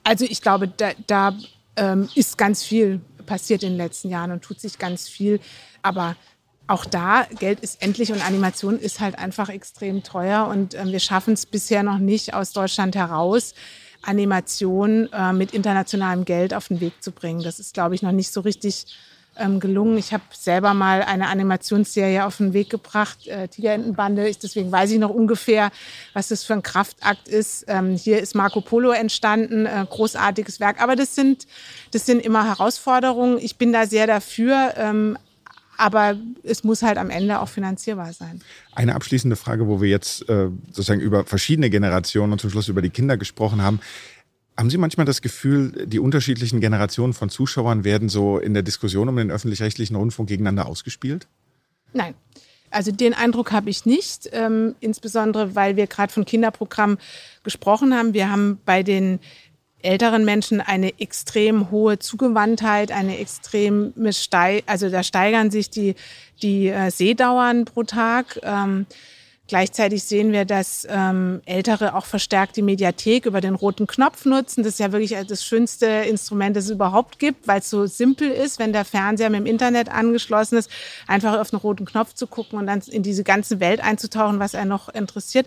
Also 0.03 0.25
ich 0.25 0.41
glaube, 0.41 0.67
da, 0.67 0.91
da 1.07 1.37
ähm, 1.77 2.09
ist 2.15 2.37
ganz 2.37 2.63
viel 2.63 2.99
passiert 3.25 3.63
in 3.63 3.69
den 3.69 3.77
letzten 3.77 4.09
Jahren 4.09 4.31
und 4.31 4.41
tut 4.41 4.59
sich 4.59 4.77
ganz 4.77 5.07
viel. 5.07 5.39
Aber 5.83 6.15
auch 6.67 6.85
da, 6.85 7.27
Geld 7.39 7.59
ist 7.59 7.83
endlich 7.83 8.11
und 8.11 8.25
Animation 8.25 8.79
ist 8.79 8.99
halt 8.99 9.19
einfach 9.19 9.49
extrem 9.49 10.01
teuer 10.01 10.47
und 10.47 10.73
äh, 10.73 10.85
wir 10.85 10.99
schaffen 10.99 11.33
es 11.33 11.45
bisher 11.45 11.83
noch 11.83 11.99
nicht 11.99 12.33
aus 12.33 12.53
Deutschland 12.53 12.95
heraus, 12.95 13.53
Animation 14.01 15.11
äh, 15.13 15.33
mit 15.33 15.53
internationalem 15.53 16.25
Geld 16.25 16.53
auf 16.53 16.69
den 16.69 16.79
Weg 16.79 17.03
zu 17.03 17.11
bringen. 17.11 17.43
Das 17.43 17.59
ist, 17.59 17.73
glaube 17.73 17.95
ich, 17.95 18.01
noch 18.01 18.11
nicht 18.11 18.31
so 18.31 18.41
richtig 18.41 18.85
ähm, 19.37 19.59
gelungen. 19.59 19.97
Ich 19.97 20.13
habe 20.13 20.23
selber 20.33 20.73
mal 20.73 21.01
eine 21.01 21.27
Animationsserie 21.27 22.25
auf 22.25 22.37
den 22.37 22.53
Weg 22.53 22.69
gebracht, 22.69 23.27
äh, 23.27 23.47
Tigerentenbande. 23.47 24.31
Deswegen 24.41 24.71
weiß 24.71 24.91
ich 24.91 24.99
noch 24.99 25.09
ungefähr, 25.09 25.71
was 26.13 26.27
das 26.29 26.43
für 26.43 26.53
ein 26.53 26.63
Kraftakt 26.63 27.27
ist. 27.27 27.65
Ähm, 27.67 27.95
hier 27.95 28.19
ist 28.19 28.35
Marco 28.35 28.61
Polo 28.61 28.91
entstanden, 28.91 29.65
äh, 29.65 29.85
großartiges 29.89 30.59
Werk. 30.59 30.81
Aber 30.81 30.95
das 30.95 31.15
sind, 31.15 31.47
das 31.91 32.05
sind 32.05 32.23
immer 32.23 32.45
Herausforderungen. 32.45 33.37
Ich 33.39 33.57
bin 33.57 33.73
da 33.73 33.85
sehr 33.85 34.07
dafür. 34.07 34.73
Ähm, 34.77 35.17
aber 35.77 36.17
es 36.43 36.63
muss 36.63 36.81
halt 36.81 36.97
am 36.97 37.09
Ende 37.09 37.39
auch 37.39 37.49
finanzierbar 37.49 38.13
sein. 38.13 38.41
Eine 38.73 38.95
abschließende 38.95 39.35
Frage, 39.35 39.67
wo 39.67 39.81
wir 39.81 39.89
jetzt 39.89 40.27
äh, 40.29 40.49
sozusagen 40.67 41.01
über 41.01 41.25
verschiedene 41.25 41.69
Generationen 41.69 42.33
und 42.33 42.39
zum 42.39 42.49
Schluss 42.49 42.67
über 42.67 42.81
die 42.81 42.89
Kinder 42.89 43.17
gesprochen 43.17 43.61
haben. 43.61 43.79
Haben 44.55 44.69
Sie 44.69 44.77
manchmal 44.77 45.05
das 45.05 45.21
Gefühl, 45.21 45.87
die 45.87 45.99
unterschiedlichen 45.99 46.61
Generationen 46.61 47.13
von 47.13 47.29
Zuschauern 47.29 47.83
werden 47.83 48.07
so 48.07 48.37
in 48.37 48.53
der 48.53 48.61
Diskussion 48.61 49.09
um 49.09 49.15
den 49.15 49.31
öffentlich-rechtlichen 49.31 49.95
Rundfunk 49.95 50.29
gegeneinander 50.29 50.67
ausgespielt? 50.67 51.27
Nein. 51.91 52.13
Also 52.69 52.91
den 52.91 53.13
Eindruck 53.13 53.51
habe 53.51 53.69
ich 53.69 53.85
nicht, 53.85 54.29
ähm, 54.31 54.75
insbesondere 54.79 55.55
weil 55.55 55.75
wir 55.75 55.87
gerade 55.87 56.11
von 56.11 56.25
Kinderprogrammen 56.25 56.97
gesprochen 57.43 57.93
haben. 57.93 58.13
Wir 58.13 58.31
haben 58.31 58.59
bei 58.65 58.81
den 58.83 59.19
älteren 59.83 60.25
Menschen 60.25 60.61
eine 60.61 60.99
extrem 60.99 61.69
hohe 61.71 61.99
Zugewandtheit, 61.99 62.91
eine 62.91 63.19
extreme 63.19 64.13
Steig 64.13 64.63
also 64.65 64.89
da 64.89 65.03
steigern 65.03 65.51
sich 65.51 65.69
die, 65.69 65.95
die 66.41 66.69
äh, 66.69 66.89
Sehdauern 66.89 67.65
pro 67.65 67.83
Tag. 67.83 68.39
Ähm, 68.43 68.85
Gleichzeitig 69.53 70.05
sehen 70.05 70.31
wir, 70.31 70.45
dass 70.45 70.87
ähm, 70.89 71.41
Ältere 71.45 71.95
auch 71.95 72.05
verstärkt 72.05 72.55
die 72.55 72.61
Mediathek 72.61 73.25
über 73.25 73.41
den 73.41 73.55
roten 73.55 73.87
Knopf 73.87 74.23
nutzen. 74.23 74.63
Das 74.63 74.73
ist 74.73 74.79
ja 74.79 74.93
wirklich 74.93 75.15
das 75.27 75.43
schönste 75.43 75.85
Instrument, 75.85 76.55
das 76.55 76.65
es 76.65 76.71
überhaupt 76.71 77.19
gibt, 77.19 77.45
weil 77.45 77.59
es 77.59 77.69
so 77.69 77.85
simpel 77.85 78.31
ist, 78.31 78.57
wenn 78.57 78.71
der 78.71 78.85
Fernseher 78.85 79.29
mit 79.29 79.41
dem 79.41 79.45
Internet 79.45 79.89
angeschlossen 79.89 80.57
ist, 80.57 80.69
einfach 81.07 81.37
auf 81.37 81.49
den 81.49 81.59
roten 81.59 81.83
Knopf 81.83 82.13
zu 82.13 82.25
gucken 82.25 82.57
und 82.57 82.67
dann 82.67 82.81
in 82.89 83.03
diese 83.03 83.25
ganze 83.25 83.59
Welt 83.59 83.81
einzutauchen, 83.81 84.39
was 84.39 84.55
einen 84.55 84.69
noch 84.69 84.87
interessiert. 84.87 85.45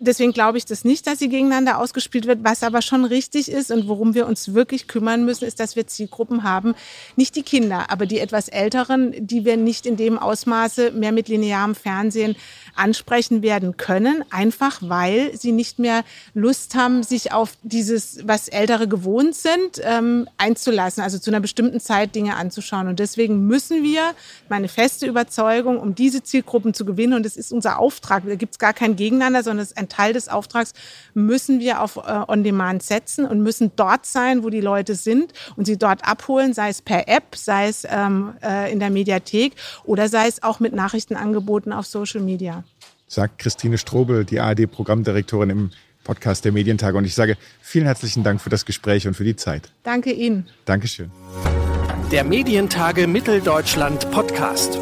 Deswegen 0.00 0.32
glaube 0.32 0.58
ich 0.58 0.64
das 0.64 0.84
nicht, 0.84 1.06
dass 1.06 1.18
sie 1.18 1.28
gegeneinander 1.28 1.78
ausgespielt 1.78 2.26
wird. 2.26 2.40
Was 2.42 2.62
aber 2.62 2.82
schon 2.82 3.04
richtig 3.04 3.50
ist 3.50 3.70
und 3.70 3.88
worum 3.88 4.14
wir 4.14 4.26
uns 4.26 4.54
wirklich 4.54 4.86
kümmern 4.86 5.24
müssen, 5.24 5.44
ist, 5.44 5.60
dass 5.60 5.76
wir 5.76 5.86
Zielgruppen 5.86 6.42
haben, 6.42 6.74
nicht 7.16 7.34
die 7.36 7.42
Kinder, 7.42 7.90
aber 7.90 8.06
die 8.06 8.20
etwas 8.20 8.48
Älteren, 8.48 9.14
die 9.18 9.44
wir 9.44 9.56
nicht 9.56 9.86
in 9.86 9.96
dem 9.96 10.18
Ausmaße 10.18 10.92
mehr 10.92 11.12
mit 11.12 11.28
linearem 11.28 11.74
Fernsehen 11.74 12.36
ansprechen 12.76 13.42
werden 13.42 13.76
können, 13.76 14.24
einfach 14.30 14.78
weil 14.80 15.36
sie 15.36 15.52
nicht 15.52 15.78
mehr 15.78 16.04
Lust 16.34 16.74
haben, 16.76 17.02
sich 17.02 17.32
auf 17.32 17.56
dieses, 17.62 18.20
was 18.26 18.48
Ältere 18.48 18.86
gewohnt 18.86 19.34
sind, 19.34 19.80
ähm, 19.82 20.28
einzulassen, 20.38 21.02
also 21.02 21.18
zu 21.18 21.30
einer 21.30 21.40
bestimmten 21.40 21.80
Zeit 21.80 22.14
Dinge 22.14 22.36
anzuschauen. 22.36 22.86
Und 22.86 23.00
deswegen 23.00 23.46
müssen 23.46 23.82
wir, 23.82 24.14
meine 24.48 24.68
feste 24.68 25.06
Überzeugung, 25.06 25.78
um 25.78 25.94
diese 25.94 26.22
Zielgruppen 26.22 26.72
zu 26.72 26.84
gewinnen, 26.84 27.14
und 27.14 27.26
das 27.26 27.36
ist 27.36 27.52
unser 27.52 27.78
Auftrag, 27.78 28.22
da 28.26 28.36
gibt 28.36 28.52
es 28.52 28.58
gar 28.58 28.72
kein 28.72 28.96
Gegeneinander, 28.96 29.42
sondern 29.42 29.64
es 29.64 29.72
ist 29.72 29.78
ein 29.78 29.87
Teil 29.88 30.12
des 30.12 30.28
Auftrags, 30.28 30.72
müssen 31.14 31.60
wir 31.60 31.82
auf 31.82 31.96
äh, 31.96 32.00
On-Demand 32.28 32.82
setzen 32.82 33.26
und 33.26 33.42
müssen 33.42 33.72
dort 33.76 34.06
sein, 34.06 34.42
wo 34.42 34.50
die 34.50 34.60
Leute 34.60 34.94
sind 34.94 35.32
und 35.56 35.66
sie 35.66 35.76
dort 35.76 36.06
abholen, 36.06 36.54
sei 36.54 36.68
es 36.68 36.82
per 36.82 37.08
App, 37.08 37.34
sei 37.34 37.68
es 37.68 37.86
ähm, 37.88 38.34
äh, 38.42 38.72
in 38.72 38.80
der 38.80 38.90
Mediathek 38.90 39.54
oder 39.84 40.08
sei 40.08 40.26
es 40.26 40.42
auch 40.42 40.60
mit 40.60 40.72
Nachrichtenangeboten 40.72 41.72
auf 41.72 41.86
Social 41.86 42.20
Media. 42.20 42.64
Sagt 43.06 43.38
Christine 43.38 43.78
Strobel, 43.78 44.24
die 44.24 44.38
ARD-Programmdirektorin 44.38 45.50
im 45.50 45.70
Podcast 46.04 46.44
der 46.44 46.52
Medientage. 46.52 46.96
Und 46.96 47.04
ich 47.04 47.14
sage 47.14 47.36
vielen 47.60 47.84
herzlichen 47.84 48.24
Dank 48.24 48.40
für 48.40 48.50
das 48.50 48.64
Gespräch 48.64 49.06
und 49.06 49.14
für 49.14 49.24
die 49.24 49.36
Zeit. 49.36 49.70
Danke 49.82 50.10
Ihnen. 50.10 50.46
Dankeschön. 50.64 51.10
Der 52.10 52.24
Medientage 52.24 53.06
Mitteldeutschland 53.06 54.10
Podcast. 54.10 54.78